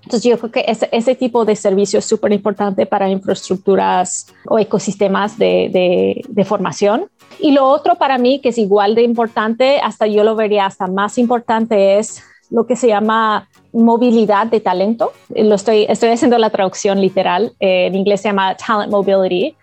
Entonces 0.03 0.29
yo 0.29 0.37
creo 0.37 0.51
que 0.51 0.65
ese, 0.67 0.89
ese 0.91 1.15
tipo 1.15 1.45
de 1.45 1.55
servicio 1.55 1.99
es 1.99 2.05
súper 2.05 2.33
importante 2.33 2.85
para 2.85 3.09
infraestructuras 3.09 4.27
o 4.45 4.59
ecosistemas 4.59 5.37
de, 5.37 6.21
de, 6.27 6.45
formación. 6.45 7.09
Y 7.39 7.51
lo 7.51 7.65
otro 7.67 7.95
para 7.95 8.17
mí 8.17 8.39
que 8.39 8.49
es 8.49 8.57
igual 8.57 8.95
de 8.95 9.03
importante, 9.03 9.79
hasta 9.79 10.07
yo 10.07 10.23
lo 10.23 10.35
vería 10.35 10.65
hasta 10.65 10.87
más 10.87 11.17
importante, 11.17 11.97
es 11.99 12.23
lo 12.49 12.65
que 12.67 12.75
se 12.75 12.87
llama 12.87 13.49
movilidad 13.71 14.47
de 14.47 14.59
talento. 14.59 15.11
Lo 15.29 15.55
estoy, 15.55 15.85
estoy 15.89 16.09
haciendo 16.09 16.37
la 16.37 16.49
traducción 16.49 17.01
literal, 17.01 17.53
eh, 17.59 17.87
en 17.87 17.95
inglés 17.95 18.21
se 18.21 18.29
llama 18.29 18.55
talent 18.55 18.91
mobility, 18.91 19.55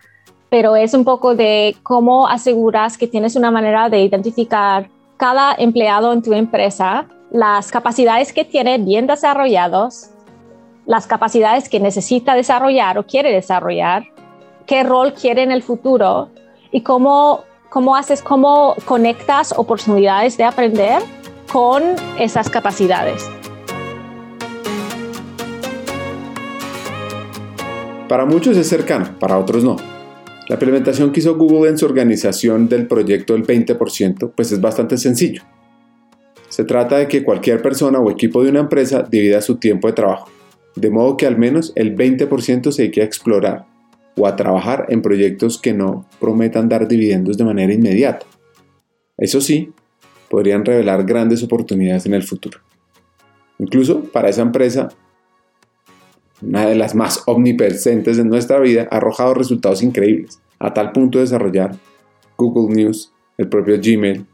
pero 0.49 0.75
es 0.75 0.93
un 0.93 1.05
poco 1.05 1.33
de 1.33 1.75
cómo 1.81 2.27
aseguras 2.27 2.97
que 2.97 3.07
tienes 3.07 3.35
una 3.35 3.51
manera 3.51 3.87
de 3.89 4.01
identificar 4.01 4.89
cada 5.15 5.53
empleado 5.53 6.11
en 6.11 6.21
tu 6.21 6.33
empresa, 6.33 7.07
las 7.31 7.71
capacidades 7.71 8.33
que 8.33 8.43
tiene 8.43 8.77
bien 8.77 9.07
desarrollados, 9.07 10.09
las 10.85 11.07
capacidades 11.07 11.69
que 11.69 11.79
necesita 11.79 12.35
desarrollar 12.35 12.97
o 12.97 13.05
quiere 13.05 13.31
desarrollar, 13.31 14.03
qué 14.65 14.83
rol 14.83 15.13
quiere 15.13 15.43
en 15.43 15.51
el 15.51 15.63
futuro 15.63 16.29
y 16.71 16.81
cómo, 16.81 17.45
cómo 17.71 17.95
haces, 17.95 18.21
cómo 18.21 18.75
conectas 18.83 19.53
oportunidades 19.55 20.35
de 20.35 20.43
aprender 20.43 21.01
con 21.49 21.81
esas 22.19 22.49
capacidades. 22.49 23.23
Para 28.09 28.25
muchos 28.25 28.57
es 28.57 28.67
cercano, 28.67 29.17
para 29.17 29.37
otros 29.37 29.63
no. 29.63 29.77
La 30.49 30.55
implementación 30.55 31.13
que 31.13 31.21
hizo 31.21 31.37
Google 31.37 31.69
en 31.69 31.77
su 31.77 31.85
organización 31.85 32.67
del 32.67 32.87
proyecto 32.87 33.31
del 33.31 33.47
20% 33.47 34.33
pues 34.35 34.51
es 34.51 34.59
bastante 34.59 34.97
sencillo. 34.97 35.43
Se 36.49 36.65
trata 36.65 36.97
de 36.97 37.07
que 37.07 37.23
cualquier 37.23 37.61
persona 37.61 37.99
o 37.99 38.11
equipo 38.11 38.43
de 38.43 38.49
una 38.49 38.59
empresa 38.59 39.01
divida 39.01 39.39
su 39.39 39.55
tiempo 39.55 39.87
de 39.87 39.93
trabajo 39.93 40.29
de 40.75 40.89
modo 40.89 41.17
que 41.17 41.27
al 41.27 41.37
menos 41.37 41.73
el 41.75 41.95
20% 41.95 42.71
se 42.71 42.83
dedique 42.83 43.01
a 43.01 43.05
explorar 43.05 43.65
o 44.17 44.27
a 44.27 44.35
trabajar 44.35 44.85
en 44.89 45.01
proyectos 45.01 45.59
que 45.59 45.73
no 45.73 46.05
prometan 46.19 46.69
dar 46.69 46.87
dividendos 46.87 47.37
de 47.37 47.43
manera 47.43 47.73
inmediata. 47.73 48.25
Eso 49.17 49.41
sí, 49.41 49.71
podrían 50.29 50.65
revelar 50.65 51.03
grandes 51.05 51.43
oportunidades 51.43 52.05
en 52.05 52.13
el 52.13 52.23
futuro. 52.23 52.59
Incluso 53.59 54.03
para 54.05 54.29
esa 54.29 54.41
empresa, 54.41 54.89
una 56.41 56.65
de 56.65 56.75
las 56.75 56.95
más 56.95 57.23
omnipresentes 57.27 58.17
en 58.17 58.29
nuestra 58.29 58.59
vida, 58.59 58.87
ha 58.89 58.97
arrojado 58.97 59.33
resultados 59.33 59.83
increíbles, 59.83 60.41
a 60.59 60.73
tal 60.73 60.91
punto 60.91 61.19
de 61.19 61.25
desarrollar 61.25 61.75
Google 62.37 62.75
News, 62.75 63.13
el 63.37 63.47
propio 63.49 63.77
Gmail, 63.77 64.25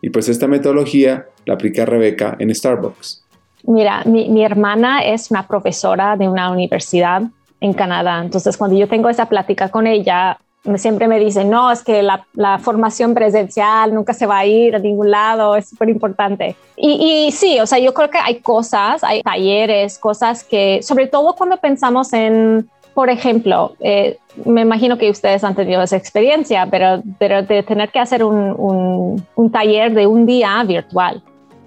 y 0.00 0.10
pues 0.10 0.28
esta 0.28 0.46
metodología 0.46 1.26
la 1.46 1.54
aplica 1.54 1.84
Rebeca 1.84 2.36
en 2.38 2.54
Starbucks. 2.54 3.24
Mira, 3.64 4.04
mi, 4.04 4.44
hermana 4.44 5.00
es 5.04 5.30
una 5.30 5.48
profesora 5.48 6.16
de 6.16 6.28
una 6.28 6.50
universidad 6.52 7.22
en 7.60 7.72
Canadá. 7.72 8.20
Entonces, 8.22 8.56
cuando 8.56 8.76
yo 8.76 8.88
tengo 8.88 9.08
esa 9.08 9.26
plática 9.26 9.68
con 9.68 9.86
ella, 9.86 10.38
siempre 10.76 11.06
me 11.08 11.18
dice, 11.18 11.44
no, 11.44 11.70
es 11.70 11.82
que 11.82 12.02
la, 12.02 12.58
formación 12.58 13.14
presencial 13.14 13.94
nunca 13.94 14.12
se 14.12 14.26
va 14.26 14.38
a 14.38 14.46
ir 14.46 14.74
a 14.74 14.78
ningún 14.78 15.10
lado, 15.10 15.56
es 15.56 15.68
súper 15.68 15.88
importante. 15.88 16.56
Y, 16.76 17.30
sí, 17.32 17.60
o 17.60 17.66
sea, 17.66 17.78
yo 17.78 17.94
creo 17.94 18.10
que 18.10 18.18
hay 18.18 18.40
cosas, 18.40 19.04
hay 19.04 19.22
talleres, 19.22 19.98
cosas 19.98 20.42
que, 20.44 20.82
sobre 20.82 21.06
todo 21.06 21.34
cuando 21.34 21.56
pensamos 21.58 22.12
en, 22.12 22.68
por 22.94 23.10
ejemplo, 23.10 23.74
eh, 23.80 24.18
me 24.44 24.62
imagino 24.62 24.98
que 24.98 25.08
ustedes 25.10 25.44
han 25.44 25.54
tenido 25.54 25.82
esa 25.82 25.96
experiencia, 25.96 26.66
pero, 26.70 27.02
pero 27.18 27.42
de 27.42 27.62
tener 27.62 27.90
que 27.90 28.00
hacer 28.00 28.24
un, 28.24 29.24
un 29.34 29.52
taller 29.52 29.94
de 29.94 30.06
un 30.06 30.26
día 30.26 30.62
virtual. 30.64 31.22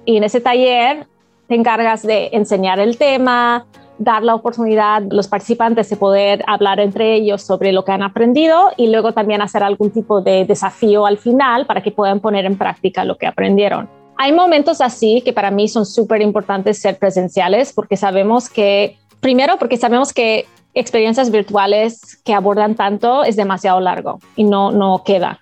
Y 0.06 0.18
en 0.18 0.24
ese 0.24 0.42
taller 0.42 1.08
te 1.48 1.56
encargas 1.56 2.04
de 2.04 2.30
enseñar 2.34 2.80
el 2.80 2.98
tema, 2.98 3.66
dar 4.00 4.24
la 4.24 4.34
oportunidad 4.34 4.96
a 4.96 5.00
los 5.02 5.28
participantes 5.28 5.90
de 5.90 5.98
poder 5.98 6.44
hablar 6.48 6.80
entre 6.80 7.14
ellos 7.14 7.44
sobre 7.44 7.72
lo 7.72 7.84
que 7.84 7.92
han 7.92 8.02
aprendido 8.02 8.72
y 8.78 8.88
luego 8.88 9.12
también 9.14 9.42
hacer 9.42 9.62
algún 9.62 9.92
tipo 9.92 10.22
de 10.22 10.46
desafío 10.46 11.06
al 11.06 11.18
final 11.18 11.66
para 11.66 11.84
que 11.84 11.92
puedan 11.92 12.20
poner 12.20 12.46
en 12.46 12.58
práctica 12.58 13.04
lo 13.04 13.18
que 13.18 13.28
aprendieron. 13.28 13.90
Hay 14.18 14.32
momentos 14.32 14.82
así 14.82 15.22
que 15.24 15.34
para 15.34 15.52
mí 15.52 15.68
son 15.68 15.86
súper 15.86 16.22
importantes 16.22 16.82
ser 16.82 16.98
presenciales 16.98 17.74
porque 17.74 17.98
sabemos 17.98 18.50
que, 18.50 18.98
primero 19.20 19.58
porque 19.58 19.78
sabemos 19.78 20.14
que 20.14 20.46
experiencias 20.74 21.30
virtuales 21.32 22.22
que 22.24 22.34
abordan 22.34 22.76
tanto 22.76 23.24
es 23.24 23.36
demasiado 23.36 23.80
largo 23.80 24.20
y 24.36 24.46
no, 24.46 24.72
no 24.72 25.04
queda. 25.06 25.40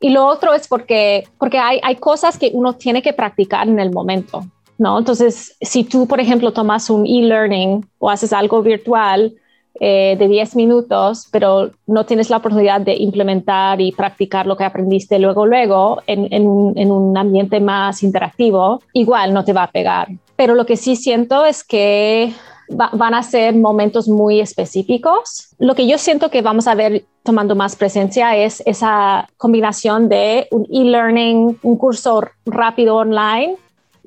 Y 0.00 0.10
lo 0.10 0.26
otro 0.26 0.54
es 0.54 0.68
porque, 0.68 1.26
porque 1.38 1.58
hay, 1.58 1.80
hay 1.82 1.96
cosas 1.96 2.38
que 2.38 2.50
uno 2.54 2.74
tiene 2.74 3.02
que 3.02 3.12
practicar 3.12 3.68
en 3.68 3.80
el 3.80 3.90
momento. 3.90 4.44
¿No? 4.78 4.98
Entonces, 4.98 5.56
si 5.60 5.84
tú, 5.84 6.06
por 6.06 6.20
ejemplo, 6.20 6.52
tomas 6.52 6.88
un 6.88 7.04
e-learning 7.06 7.84
o 7.98 8.08
haces 8.08 8.32
algo 8.32 8.62
virtual 8.62 9.34
eh, 9.80 10.16
de 10.18 10.28
10 10.28 10.56
minutos, 10.56 11.28
pero 11.30 11.70
no 11.86 12.06
tienes 12.06 12.30
la 12.30 12.38
oportunidad 12.38 12.80
de 12.80 12.94
implementar 12.96 13.80
y 13.80 13.92
practicar 13.92 14.46
lo 14.46 14.56
que 14.56 14.64
aprendiste 14.64 15.18
luego, 15.18 15.46
luego, 15.46 16.02
en, 16.06 16.46
un 16.46 17.16
ambiente 17.16 17.60
más 17.60 18.02
interactivo, 18.02 18.80
igual 18.92 19.34
no 19.34 19.44
te 19.44 19.52
va 19.52 19.64
a 19.64 19.70
pegar. 19.70 20.08
Pero 20.36 20.54
lo 20.54 20.64
que 20.64 20.76
sí 20.76 20.96
siento 20.96 21.44
es 21.44 21.64
que 21.64 22.32
van 22.68 23.14
a 23.14 23.22
ser 23.22 23.54
momentos 23.54 24.08
muy 24.08 24.40
específicos. 24.40 25.54
Lo 25.58 25.74
que 25.74 25.86
yo 25.86 25.96
siento 25.96 26.30
que 26.30 26.42
vamos 26.42 26.68
a 26.68 26.74
ver 26.74 27.04
tomando 27.22 27.54
más 27.54 27.76
presencia 27.76 28.36
es 28.36 28.62
esa 28.66 29.28
combinación 29.36 30.08
de 30.08 30.48
un 30.50 30.66
e-learning, 30.70 31.58
un 31.62 31.76
curso 31.76 32.24
rápido 32.46 32.96
online 32.96 33.56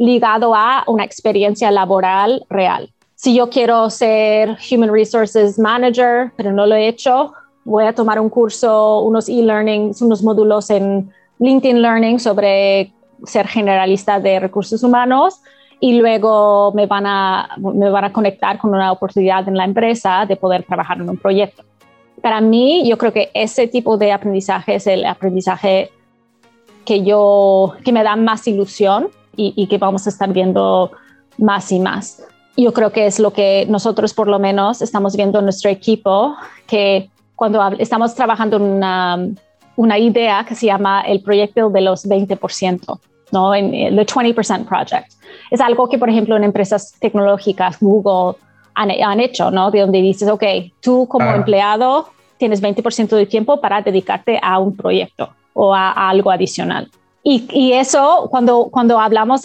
ligado 0.01 0.55
a 0.55 0.83
una 0.87 1.03
experiencia 1.03 1.69
laboral 1.69 2.43
real. 2.49 2.89
Si 3.13 3.35
yo 3.35 3.51
quiero 3.51 3.87
ser 3.91 4.57
Human 4.71 4.91
Resources 4.91 5.59
Manager, 5.59 6.31
pero 6.35 6.51
no 6.51 6.65
lo 6.65 6.73
he 6.73 6.87
hecho, 6.87 7.33
voy 7.63 7.85
a 7.85 7.93
tomar 7.93 8.19
un 8.19 8.29
curso, 8.29 9.01
unos 9.01 9.29
e-learnings, 9.29 10.01
unos 10.01 10.23
módulos 10.23 10.71
en 10.71 11.11
LinkedIn 11.37 11.83
Learning 11.83 12.19
sobre 12.19 12.91
ser 13.25 13.47
generalista 13.47 14.19
de 14.19 14.39
recursos 14.39 14.81
humanos 14.81 15.39
y 15.79 15.93
luego 15.93 16.71
me 16.73 16.87
van 16.87 17.05
a, 17.05 17.49
me 17.57 17.91
van 17.91 18.05
a 18.05 18.11
conectar 18.11 18.57
con 18.57 18.73
una 18.73 18.91
oportunidad 18.91 19.47
en 19.47 19.55
la 19.55 19.65
empresa 19.65 20.25
de 20.27 20.35
poder 20.35 20.63
trabajar 20.63 20.97
en 20.97 21.11
un 21.11 21.17
proyecto. 21.17 21.63
Para 22.23 22.41
mí, 22.41 22.87
yo 22.87 22.97
creo 22.97 23.13
que 23.13 23.29
ese 23.35 23.67
tipo 23.67 23.97
de 23.97 24.11
aprendizaje 24.11 24.75
es 24.75 24.87
el 24.87 25.05
aprendizaje 25.05 25.91
que 26.85 27.03
yo, 27.03 27.75
que 27.85 27.91
me 27.91 28.01
da 28.01 28.15
más 28.15 28.47
ilusión 28.47 29.09
y, 29.35 29.67
que 29.67 29.77
vamos 29.77 30.05
a 30.05 30.09
estar 30.09 30.31
viendo 30.31 30.91
más 31.37 31.71
y 31.71 31.79
más. 31.79 32.23
Yo 32.57 32.73
creo 32.73 32.91
que 32.91 33.05
es 33.05 33.19
lo 33.19 33.31
que 33.31 33.65
nosotros 33.69 34.13
por 34.13 34.27
lo 34.27 34.39
menos 34.39 34.81
estamos 34.81 35.15
viendo 35.15 35.39
en 35.39 35.45
nuestro 35.45 35.69
equipo, 35.69 36.35
que 36.67 37.09
cuando 37.35 37.65
estamos 37.79 38.13
trabajando 38.13 38.57
en 38.57 38.63
una, 38.63 39.27
una 39.75 39.97
idea 39.97 40.45
que 40.47 40.55
se 40.55 40.67
llama 40.67 41.01
el 41.01 41.21
proyecto 41.21 41.69
de 41.69 41.81
los 41.81 42.05
20%, 42.05 42.99
¿no? 43.31 43.55
En 43.55 43.73
el 43.73 43.97
20% 43.97 44.65
Project. 44.65 45.13
Es 45.49 45.61
algo 45.61 45.89
que, 45.89 45.97
por 45.97 46.09
ejemplo, 46.09 46.35
en 46.35 46.43
empresas 46.43 46.93
tecnológicas, 46.99 47.77
Google, 47.79 48.37
han, 48.75 48.91
han 48.91 49.19
hecho, 49.19 49.49
¿no? 49.49 49.71
De 49.71 49.79
donde 49.79 50.01
dices, 50.01 50.29
ok, 50.29 50.43
tú 50.81 51.07
como 51.07 51.31
empleado 51.31 52.09
tienes 52.37 52.61
20% 52.61 53.09
de 53.15 53.25
tiempo 53.25 53.61
para 53.61 53.81
dedicarte 53.81 54.39
a 54.41 54.59
un 54.59 54.75
proyecto 54.75 55.29
o 55.53 55.73
a 55.73 55.91
algo 56.09 56.31
adicional. 56.31 56.89
Y, 57.23 57.73
eso, 57.73 58.27
cuando, 58.31 58.69
cuando 58.71 58.99
hablamos 58.99 59.41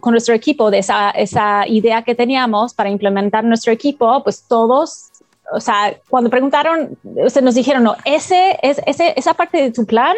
con 0.00 0.12
nuestro 0.12 0.34
equipo 0.34 0.70
de 0.70 0.78
esa, 0.78 1.66
idea 1.66 2.02
que 2.02 2.14
teníamos 2.14 2.74
para 2.74 2.90
implementar 2.90 3.44
nuestro 3.44 3.72
equipo, 3.72 4.22
pues 4.22 4.44
todos, 4.46 5.10
o 5.50 5.60
sea, 5.60 5.96
cuando 6.10 6.28
preguntaron, 6.28 6.98
se 7.28 7.40
nos 7.40 7.54
dijeron, 7.54 7.82
no, 7.82 7.96
ese, 8.04 8.58
es, 8.62 8.80
ese, 8.84 9.14
esa 9.16 9.32
parte 9.32 9.62
de 9.62 9.72
tu 9.72 9.86
plan 9.86 10.14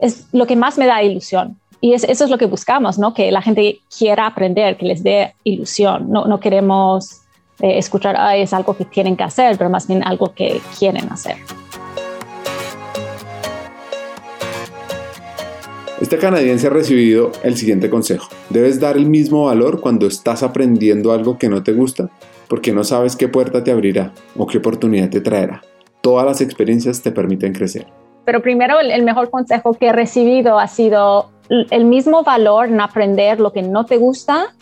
es 0.00 0.26
lo 0.32 0.46
que 0.46 0.56
más 0.56 0.78
me 0.78 0.86
da 0.86 1.02
ilusión. 1.02 1.58
Y 1.82 1.94
eso 1.94 2.24
es 2.24 2.30
lo 2.30 2.38
que 2.38 2.46
buscamos, 2.46 2.98
¿no? 2.98 3.14
Que 3.14 3.30
la 3.32 3.40
gente 3.40 3.80
quiera 3.96 4.26
aprender, 4.26 4.76
que 4.76 4.86
les 4.86 5.02
dé 5.02 5.34
ilusión. 5.44 6.10
No, 6.10 6.26
no 6.26 6.40
queremos 6.40 7.22
eh, 7.60 7.78
escuchar, 7.78 8.16
ah, 8.18 8.36
es 8.36 8.52
algo 8.52 8.76
que 8.76 8.84
tienen 8.84 9.16
que 9.16 9.24
hacer, 9.24 9.56
pero 9.58 9.68
más 9.68 9.86
bien 9.86 10.02
algo 10.06 10.32
que 10.34 10.60
quieren 10.78 11.10
hacer. 11.10 11.36
Este 16.00 16.16
canadiense 16.16 16.66
ha 16.66 16.70
recibido 16.70 17.30
el 17.42 17.58
siguiente 17.58 17.90
consejo. 17.90 18.26
Debes 18.48 18.80
dar 18.80 18.96
el 18.96 19.04
mismo 19.04 19.44
valor 19.44 19.82
cuando 19.82 20.06
estás 20.06 20.42
aprendiendo 20.42 21.12
algo 21.12 21.36
que 21.36 21.50
no 21.50 21.62
te 21.62 21.72
gusta, 21.72 22.08
porque 22.48 22.72
no 22.72 22.84
sabes 22.84 23.16
qué 23.16 23.28
puerta 23.28 23.62
te 23.62 23.70
abrirá 23.70 24.14
o 24.34 24.46
qué 24.46 24.58
oportunidad 24.58 25.10
te 25.10 25.20
traerá. 25.20 25.60
Todas 26.00 26.24
las 26.24 26.40
experiencias 26.40 27.02
te 27.02 27.12
permiten 27.12 27.52
crecer. 27.52 27.86
Pero 28.24 28.40
primero 28.40 28.80
el, 28.80 29.02
mejor 29.02 29.28
consejo 29.28 29.74
que 29.74 29.88
he 29.88 29.92
recibido 29.92 30.58
ha 30.58 30.68
sido 30.68 31.30
el 31.48 31.84
mismo 31.84 32.22
valor 32.22 32.68
en 32.68 32.80
aprender 32.80 33.38
lo 33.38 33.52
que 33.52 33.60
no 33.60 33.84
te 33.84 33.98
gusta 33.98 34.54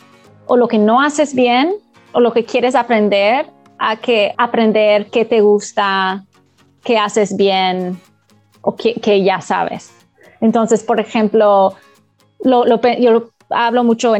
o 0.45 0.57
lo 0.57 0.67
que 0.67 0.77
no 0.77 1.01
haces 1.01 1.33
bien 1.33 1.73
o 2.11 2.19
lo 2.19 2.33
que 2.33 2.43
quieres 2.43 2.75
aprender 2.75 3.45
a 3.77 3.95
que 3.95 4.33
aprender 4.37 5.09
qué 5.09 5.23
te 5.23 5.39
gusta, 5.39 6.25
qué 6.83 6.97
haces 6.97 7.37
bien, 7.37 7.97
o 8.61 8.75
que, 8.75 9.23
ya 9.23 9.39
sabes. 9.39 9.98
Entonces, 10.41 10.83
por 10.83 10.99
ejemplo, 10.99 11.73
lo, 12.43 12.65
yo 12.99 13.29
hablo 13.49 13.83
mucho 13.83 14.13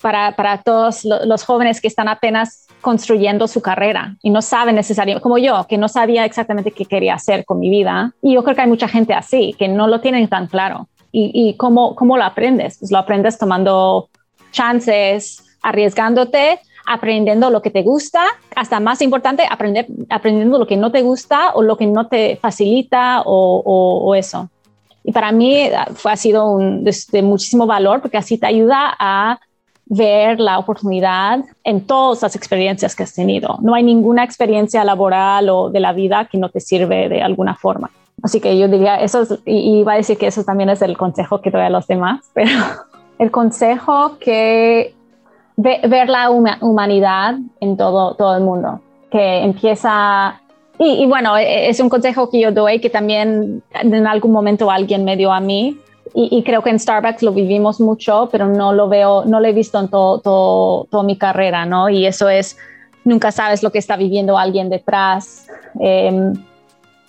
para, 0.00 0.36
para, 0.36 0.62
todos 0.62 1.04
los 1.04 1.44
jóvenes 1.44 1.80
que 1.80 1.88
están 1.88 2.08
apenas 2.08 2.66
construyendo 2.80 3.46
su 3.48 3.60
carrera 3.60 4.16
y 4.22 4.30
no 4.30 4.42
saben 4.42 4.76
necesariamente, 4.76 5.22
como 5.22 5.38
yo, 5.38 5.66
que 5.68 5.78
no 5.78 5.88
sabía 5.88 6.24
exactamente 6.24 6.72
qué 6.72 6.84
quería 6.84 7.14
hacer 7.14 7.44
con 7.44 7.58
mi 7.58 7.70
vida. 7.70 8.12
Y 8.22 8.34
yo 8.34 8.42
creo 8.42 8.56
que 8.56 8.62
hay 8.62 8.68
mucha 8.68 8.88
gente 8.88 9.14
así, 9.14 9.54
que 9.58 9.68
no 9.68 9.86
lo 9.86 10.00
tienen 10.00 10.28
tan 10.28 10.46
claro. 10.46 10.88
¿Y, 11.10 11.30
y 11.34 11.56
cómo, 11.56 11.94
cómo 11.94 12.16
lo 12.16 12.24
aprendes? 12.24 12.78
Pues 12.78 12.90
lo 12.90 12.98
aprendes 12.98 13.36
tomando 13.36 14.08
chances, 14.50 15.44
arriesgándote, 15.62 16.58
aprendiendo 16.86 17.50
lo 17.50 17.62
que 17.62 17.70
te 17.70 17.82
gusta, 17.82 18.24
hasta 18.54 18.80
más 18.80 19.02
importante, 19.02 19.44
aprendiendo 19.48 20.58
lo 20.58 20.66
que 20.66 20.76
no 20.76 20.90
te 20.90 21.02
gusta 21.02 21.52
o 21.54 21.62
lo 21.62 21.76
que 21.76 21.86
no 21.86 22.08
te 22.08 22.36
facilita 22.36 23.22
o, 23.24 24.14
eso. 24.16 24.48
Y 25.04 25.12
para 25.12 25.32
mí 25.32 25.68
fue, 25.94 26.12
ha 26.12 26.16
sido 26.16 26.50
un, 26.50 26.84
de, 26.84 27.22
muchísimo 27.22 27.66
valor 27.66 28.00
porque 28.00 28.18
así 28.18 28.38
te 28.38 28.46
ayuda 28.46 28.94
a 28.98 29.40
ver 29.86 30.40
la 30.40 30.58
oportunidad 30.58 31.40
en 31.64 31.86
todas 31.86 32.22
las 32.22 32.36
experiencias 32.36 32.94
que 32.94 33.02
has 33.02 33.12
tenido. 33.12 33.58
No 33.60 33.74
hay 33.74 33.82
ninguna 33.82 34.24
experiencia 34.24 34.84
laboral 34.84 35.48
o 35.50 35.70
de 35.70 35.80
la 35.80 35.92
vida 35.92 36.28
que 36.30 36.38
no 36.38 36.48
te 36.48 36.60
sirve 36.60 37.08
de 37.08 37.22
alguna 37.22 37.56
forma. 37.56 37.90
Así 38.22 38.40
que 38.40 38.56
yo 38.56 38.68
diría, 38.68 38.96
eso 38.96 39.26
y 39.44 39.80
iba 39.80 39.94
a 39.94 39.96
decir 39.96 40.16
que 40.16 40.28
eso 40.28 40.44
también 40.44 40.70
es 40.70 40.80
el 40.80 40.96
consejo 40.96 41.40
que 41.40 41.50
doy 41.50 41.62
a 41.62 41.70
los 41.70 41.86
demás, 41.86 42.20
pero 42.34 42.50
el 43.18 43.30
consejo 43.30 44.18
que 44.18 44.94
ver 45.56 46.08
la 46.08 46.30
humanidad 46.30 47.36
en 47.60 47.76
todo, 47.76 48.14
todo 48.14 48.36
el 48.36 48.42
mundo, 48.42 48.80
que 49.10 49.42
empieza, 49.42 50.40
y, 50.84 51.06
bueno, 51.06 51.36
e, 51.36 51.68
es 51.68 51.80
un 51.80 51.88
consejo 51.88 52.28
que 52.30 52.40
yo 52.40 52.52
doy 52.52 52.80
que 52.80 52.90
también 52.90 53.62
en 53.74 54.06
algún 54.06 54.32
momento 54.32 54.70
alguien 54.70 55.04
me 55.04 55.16
dio 55.16 55.32
a 55.32 55.40
mí, 55.40 55.78
y, 56.14 56.42
creo 56.42 56.62
que 56.62 56.68
en 56.68 56.78
Starbucks 56.78 57.22
lo 57.22 57.32
vivimos 57.32 57.80
mucho, 57.80 58.28
pero 58.30 58.46
no 58.46 58.74
lo 58.74 58.88
veo, 58.88 59.24
no 59.24 59.40
lo 59.40 59.48
he 59.48 59.52
visto 59.54 59.80
en 59.80 59.88
todo, 59.88 60.18
todo, 60.18 60.84
toda 60.90 61.02
mi 61.04 61.16
carrera, 61.16 61.64
¿no? 61.64 61.88
Y 61.88 62.04
eso 62.04 62.28
es, 62.28 62.58
nunca 63.04 63.32
sabes 63.32 63.62
lo 63.62 63.72
que 63.72 63.78
está 63.78 63.96
viviendo 63.96 64.36
alguien 64.36 64.68
detrás. 64.68 65.46
Em, 65.80 66.34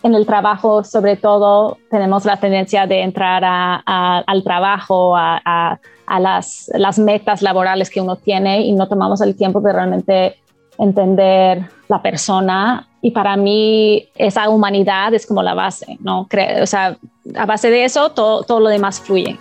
en 0.03 0.15
el 0.15 0.25
trabajo, 0.25 0.85
sobre 0.85 1.17
todo, 1.17 1.77
tenemos 1.89 2.23
la 2.23 2.37
tendencia 2.37 2.87
de 2.87 3.01
entrar 3.01 3.43
al 3.45 4.43
trabajo, 4.43 5.15
a, 5.17 5.79
las, 6.19 6.71
las, 6.73 6.97
metas 6.97 7.41
laborales 7.41 7.89
que 7.89 7.99
uno 7.99 8.15
tiene 8.15 8.61
y 8.61 8.71
no 8.71 8.87
tomamos 8.87 9.19
el 9.21 9.35
tiempo 9.35 9.59
de 9.59 9.73
realmente 9.73 10.37
entender 10.77 11.63
la 11.89 12.01
persona. 12.01 12.87
Y 13.05 13.11
para 13.11 13.35
mí 13.35 14.07
esa 14.15 14.47
humanidad 14.47 15.13
es 15.13 15.27
como 15.27 15.43
la 15.43 15.53
base, 15.53 15.97
¿no? 15.99 16.21
O 16.61 16.65
sea, 16.65 16.97
a 17.35 17.45
base 17.45 17.69
de 17.69 17.83
eso 17.83 18.11
todo, 18.11 18.43
todo 18.43 18.61
lo 18.61 18.69
demás 18.69 19.01
fluye. 19.01 19.37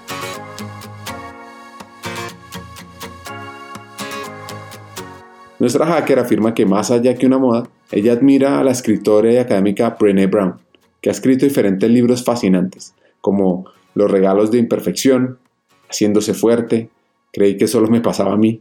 Nuestra 5.60 5.86
hacker 5.86 6.18
afirma 6.18 6.52
que 6.52 6.66
más 6.66 6.90
allá 6.90 7.14
que 7.14 7.24
una 7.24 7.38
moda, 7.38 7.68
ella 7.92 8.14
admira 8.14 8.58
a 8.58 8.64
la 8.64 8.72
escritora 8.72 9.30
y 9.30 9.36
académica 9.36 9.90
Brené 9.90 10.26
Brown, 10.26 10.56
que 11.00 11.10
ha 11.10 11.12
escrito 11.12 11.46
diferentes 11.46 11.88
libros 11.88 12.24
fascinantes, 12.24 12.94
como 13.20 13.66
Los 13.94 14.10
regalos 14.10 14.50
de 14.50 14.58
imperfección, 14.58 15.38
Haciéndose 15.88 16.34
fuerte, 16.34 16.88
Creí 17.32 17.56
que 17.56 17.68
solo 17.68 17.86
me 17.86 18.00
pasaba 18.00 18.32
a 18.32 18.36
mí. 18.36 18.60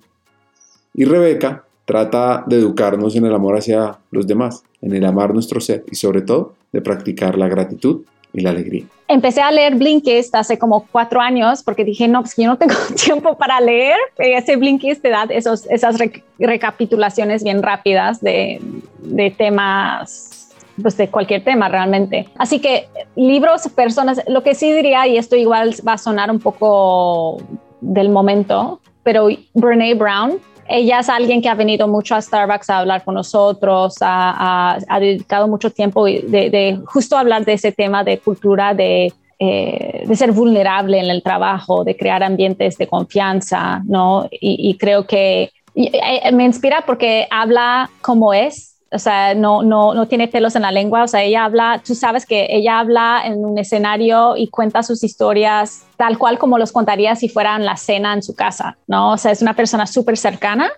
Y 0.93 1.05
Rebeca 1.05 1.65
trata 1.91 2.45
de 2.47 2.55
educarnos 2.55 3.17
en 3.17 3.25
el 3.25 3.35
amor 3.35 3.57
hacia 3.57 3.99
los 4.11 4.25
demás, 4.25 4.63
en 4.81 4.95
el 4.95 5.03
amar 5.03 5.33
nuestro 5.33 5.59
ser 5.59 5.83
y 5.91 5.95
sobre 5.95 6.21
todo 6.21 6.53
de 6.71 6.79
practicar 6.81 7.37
la 7.37 7.49
gratitud 7.49 8.03
y 8.31 8.39
la 8.39 8.51
alegría. 8.51 8.85
Empecé 9.09 9.41
a 9.41 9.51
leer 9.51 9.75
Blinkist 9.75 10.33
hace 10.33 10.57
como 10.57 10.87
cuatro 10.89 11.19
años 11.19 11.63
porque 11.63 11.83
dije, 11.83 12.07
no, 12.07 12.21
pues 12.21 12.37
yo 12.37 12.47
no 12.47 12.57
tengo 12.57 12.75
tiempo 12.95 13.37
para 13.37 13.59
leer. 13.59 13.97
Ese 14.17 14.55
Blinkist 14.55 15.01
te 15.01 15.09
da 15.09 15.23
esos, 15.23 15.65
esas 15.65 15.97
recapitulaciones 16.39 17.43
bien 17.43 17.61
rápidas 17.61 18.21
de, 18.21 18.61
de 18.99 19.31
temas 19.31 20.49
pues 20.81 20.95
de 20.95 21.09
cualquier 21.09 21.43
tema 21.43 21.67
realmente. 21.67 22.29
Así 22.37 22.59
que 22.59 22.87
libros, 23.17 23.67
personas, 23.75 24.21
lo 24.27 24.43
que 24.43 24.55
sí 24.55 24.71
diría, 24.71 25.05
y 25.07 25.17
esto 25.17 25.35
igual 25.35 25.75
va 25.85 25.93
a 25.93 25.97
sonar 25.97 26.31
un 26.31 26.39
poco 26.39 27.43
del 27.81 28.07
momento, 28.07 28.79
pero 29.03 29.27
Brene 29.53 29.93
Brown 29.93 30.39
ella 30.71 30.99
es 30.99 31.09
alguien 31.09 31.41
que 31.41 31.49
ha 31.49 31.55
venido 31.55 31.87
mucho 31.87 32.15
a 32.15 32.21
Starbucks 32.21 32.69
a 32.69 32.79
hablar 32.79 33.03
con 33.03 33.15
nosotros, 33.15 33.95
ha, 34.01 34.77
dedicado 34.99 35.47
mucho 35.47 35.69
tiempo 35.69 36.05
de, 36.05 36.79
justo 36.85 37.17
hablar 37.17 37.43
de 37.43 37.53
ese 37.53 37.71
tema 37.71 38.03
de 38.03 38.19
cultura 38.19 38.73
de, 38.73 39.13
eh, 39.39 40.03
de, 40.07 40.15
ser 40.15 40.31
vulnerable 40.31 40.99
en 40.99 41.09
el 41.09 41.21
trabajo, 41.21 41.83
de 41.83 41.97
crear 41.97 42.23
ambientes 42.23 42.77
de 42.77 42.87
confianza, 42.87 43.81
¿no? 43.85 44.27
Y, 44.31 44.77
creo 44.77 45.05
que 45.05 45.51
eh, 45.75 46.31
me 46.31 46.45
inspira 46.45 46.83
porque 46.85 47.27
habla 47.29 47.89
como 48.01 48.33
es, 48.33 48.70
o 48.93 48.99
sea, 48.99 49.33
no, 49.33 49.63
no, 49.63 49.93
no 49.93 50.05
tiene 50.07 50.27
pelos 50.27 50.55
en 50.55 50.63
la 50.63 50.71
lengua, 50.71 51.03
o 51.03 51.07
sea, 51.07 51.23
ella 51.23 51.45
habla, 51.45 51.81
tú 51.85 51.95
sabes 51.95 52.25
que 52.25 52.47
ella 52.49 52.79
habla 52.79 53.21
en 53.23 53.45
un 53.45 53.57
escenario 53.57 54.35
y 54.35 54.49
cuenta 54.49 54.83
sus 54.83 55.03
historias 55.03 55.85
tal 55.95 56.17
cual 56.17 56.37
como 56.37 56.57
los 56.57 56.73
contaría 56.73 57.15
si 57.15 57.29
fueran 57.29 57.63
la 57.63 57.77
cena 57.77 58.13
en 58.13 58.21
su 58.21 58.35
casa, 58.35 58.77
¿no? 58.87 59.13
O 59.13 59.17
sea, 59.17 59.31
es 59.31 59.41
una 59.41 59.55
persona 59.55 59.87
súper 59.87 60.17
cercana 60.17 60.69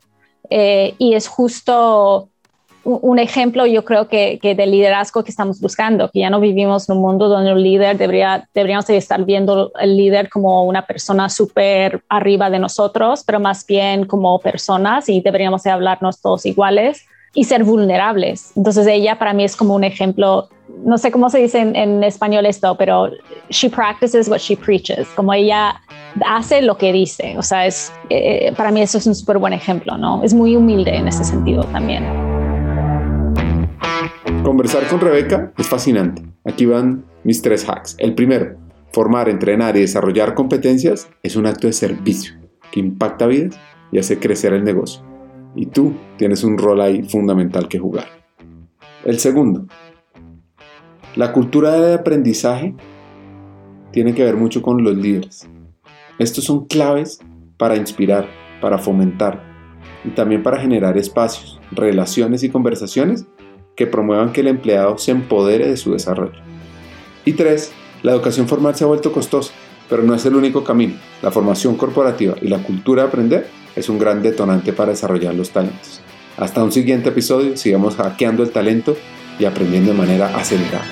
eh, 0.49 0.93
y 0.99 1.15
es 1.15 1.27
justo 1.27 2.29
un 2.85 3.17
ejemplo, 3.17 3.65
yo 3.65 3.85
creo 3.85 4.09
que, 4.09 4.39
que 4.41 4.55
del 4.55 4.71
liderazgo 4.71 5.23
que 5.23 5.31
estamos 5.31 5.61
buscando, 5.61 6.09
que 6.09 6.19
ya 6.19 6.29
no 6.29 6.41
vivimos 6.41 6.89
en 6.89 6.97
un 6.97 7.01
mundo 7.01 7.29
donde 7.29 7.53
un 7.53 7.63
líder 7.63 7.97
debería, 7.97 8.49
deberíamos 8.53 8.89
estar 8.89 9.23
viendo 9.23 9.71
el 9.79 9.95
líder 9.95 10.29
como 10.29 10.65
una 10.65 10.85
persona 10.85 11.29
súper 11.29 12.03
arriba 12.09 12.49
de 12.49 12.59
nosotros, 12.59 13.23
pero 13.25 13.39
más 13.39 13.65
bien 13.65 14.05
como 14.05 14.37
personas 14.39 15.07
y 15.07 15.21
deberíamos 15.21 15.63
de 15.63 15.71
hablarnos 15.71 16.21
todos 16.21 16.45
iguales 16.45 17.05
y 17.33 17.43
ser 17.43 17.63
vulnerables. 17.63 18.51
Entonces 18.55 18.85
ella 18.87 19.17
para 19.17 19.33
mí 19.33 19.43
es 19.43 19.55
como 19.55 19.75
un 19.75 19.83
ejemplo, 19.83 20.49
no 20.85 20.97
sé 20.97 21.11
cómo 21.11 21.29
se 21.29 21.39
dice 21.39 21.59
en, 21.59 22.03
español 22.03 22.45
esto, 22.45 22.75
pero 22.77 23.09
she 23.49 23.69
practices 23.69 24.27
what 24.29 24.37
she 24.37 24.55
preaches, 24.55 25.07
como 25.15 25.33
ella 25.33 25.81
hace 26.27 26.61
lo 26.61 26.77
que 26.77 26.93
dice. 26.93 27.35
O 27.37 27.41
sea, 27.41 27.65
es, 27.65 27.91
eh, 28.09 28.53
para 28.55 28.71
mí 28.71 28.81
eso 28.81 28.99
es 28.99 29.07
un 29.07 29.15
súper 29.15 29.39
buen 29.39 29.53
ejemplo, 29.53 29.97
¿no? 29.97 30.23
Es 30.23 30.33
muy 30.33 30.55
humilde 30.55 30.95
en 30.95 31.07
ese 31.07 31.23
sentido 31.23 31.63
también. 31.65 32.03
Conversar 34.43 34.87
con 34.87 34.99
Rebeca 34.99 35.53
es 35.57 35.67
fascinante. 35.67 36.21
Aquí 36.45 36.65
van 36.65 37.05
mis 37.23 37.41
tres 37.41 37.67
hacks. 37.67 37.95
El 37.97 38.13
primero, 38.13 38.57
formar, 38.91 39.29
entrenar 39.29 39.75
y 39.77 39.81
desarrollar 39.81 40.35
competencias 40.35 41.09
es 41.23 41.35
un 41.35 41.47
acto 41.47 41.67
de 41.67 41.73
servicio 41.73 42.35
que 42.71 42.79
impacta 42.79 43.25
vidas 43.25 43.57
y 43.91 43.99
hace 43.99 44.19
crecer 44.19 44.53
el 44.53 44.63
negocio 44.63 45.12
y 45.55 45.67
tú 45.67 45.93
tienes 46.17 46.43
un 46.43 46.57
rol 46.57 46.81
ahí 46.81 47.03
fundamental 47.03 47.67
que 47.67 47.79
jugar. 47.79 48.07
El 49.05 49.19
segundo, 49.19 49.65
la 51.15 51.31
cultura 51.31 51.71
de 51.71 51.93
aprendizaje 51.93 52.75
tiene 53.91 54.15
que 54.15 54.23
ver 54.23 54.35
mucho 54.35 54.61
con 54.61 54.83
los 54.83 54.95
líderes. 54.95 55.47
Estos 56.17 56.43
son 56.43 56.65
claves 56.65 57.19
para 57.57 57.75
inspirar, 57.75 58.27
para 58.61 58.77
fomentar 58.77 59.43
y 60.03 60.09
también 60.09 60.43
para 60.43 60.59
generar 60.59 60.97
espacios, 60.97 61.59
relaciones 61.71 62.43
y 62.43 62.49
conversaciones 62.49 63.25
que 63.75 63.87
promuevan 63.87 64.31
que 64.31 64.41
el 64.41 64.47
empleado 64.47 64.97
se 64.97 65.11
empodere 65.11 65.67
de 65.67 65.77
su 65.77 65.93
desarrollo. 65.93 66.39
Y 67.25 67.33
tres, 67.33 67.71
la 68.01 68.11
educación 68.11 68.47
formal 68.47 68.75
se 68.75 68.83
ha 68.83 68.87
vuelto 68.87 69.11
costosa, 69.11 69.53
pero 69.89 70.03
no 70.03 70.13
es 70.13 70.25
el 70.25 70.35
único 70.35 70.63
camino. 70.63 70.95
La 71.21 71.31
formación 71.31 71.75
corporativa 71.75 72.35
y 72.41 72.47
la 72.47 72.61
cultura 72.63 73.03
de 73.03 73.07
aprender 73.09 73.47
es 73.75 73.89
un 73.89 73.99
gran 73.99 74.21
detonante 74.21 74.73
para 74.73 74.91
desarrollar 74.91 75.33
los 75.35 75.51
talentos. 75.51 76.01
Hasta 76.37 76.63
un 76.63 76.71
siguiente 76.71 77.09
episodio, 77.09 77.57
sigamos 77.57 77.95
hackeando 77.95 78.43
el 78.43 78.51
talento 78.51 78.95
y 79.39 79.45
aprendiendo 79.45 79.91
de 79.91 79.97
manera 79.97 80.35
acelerada. 80.35 80.85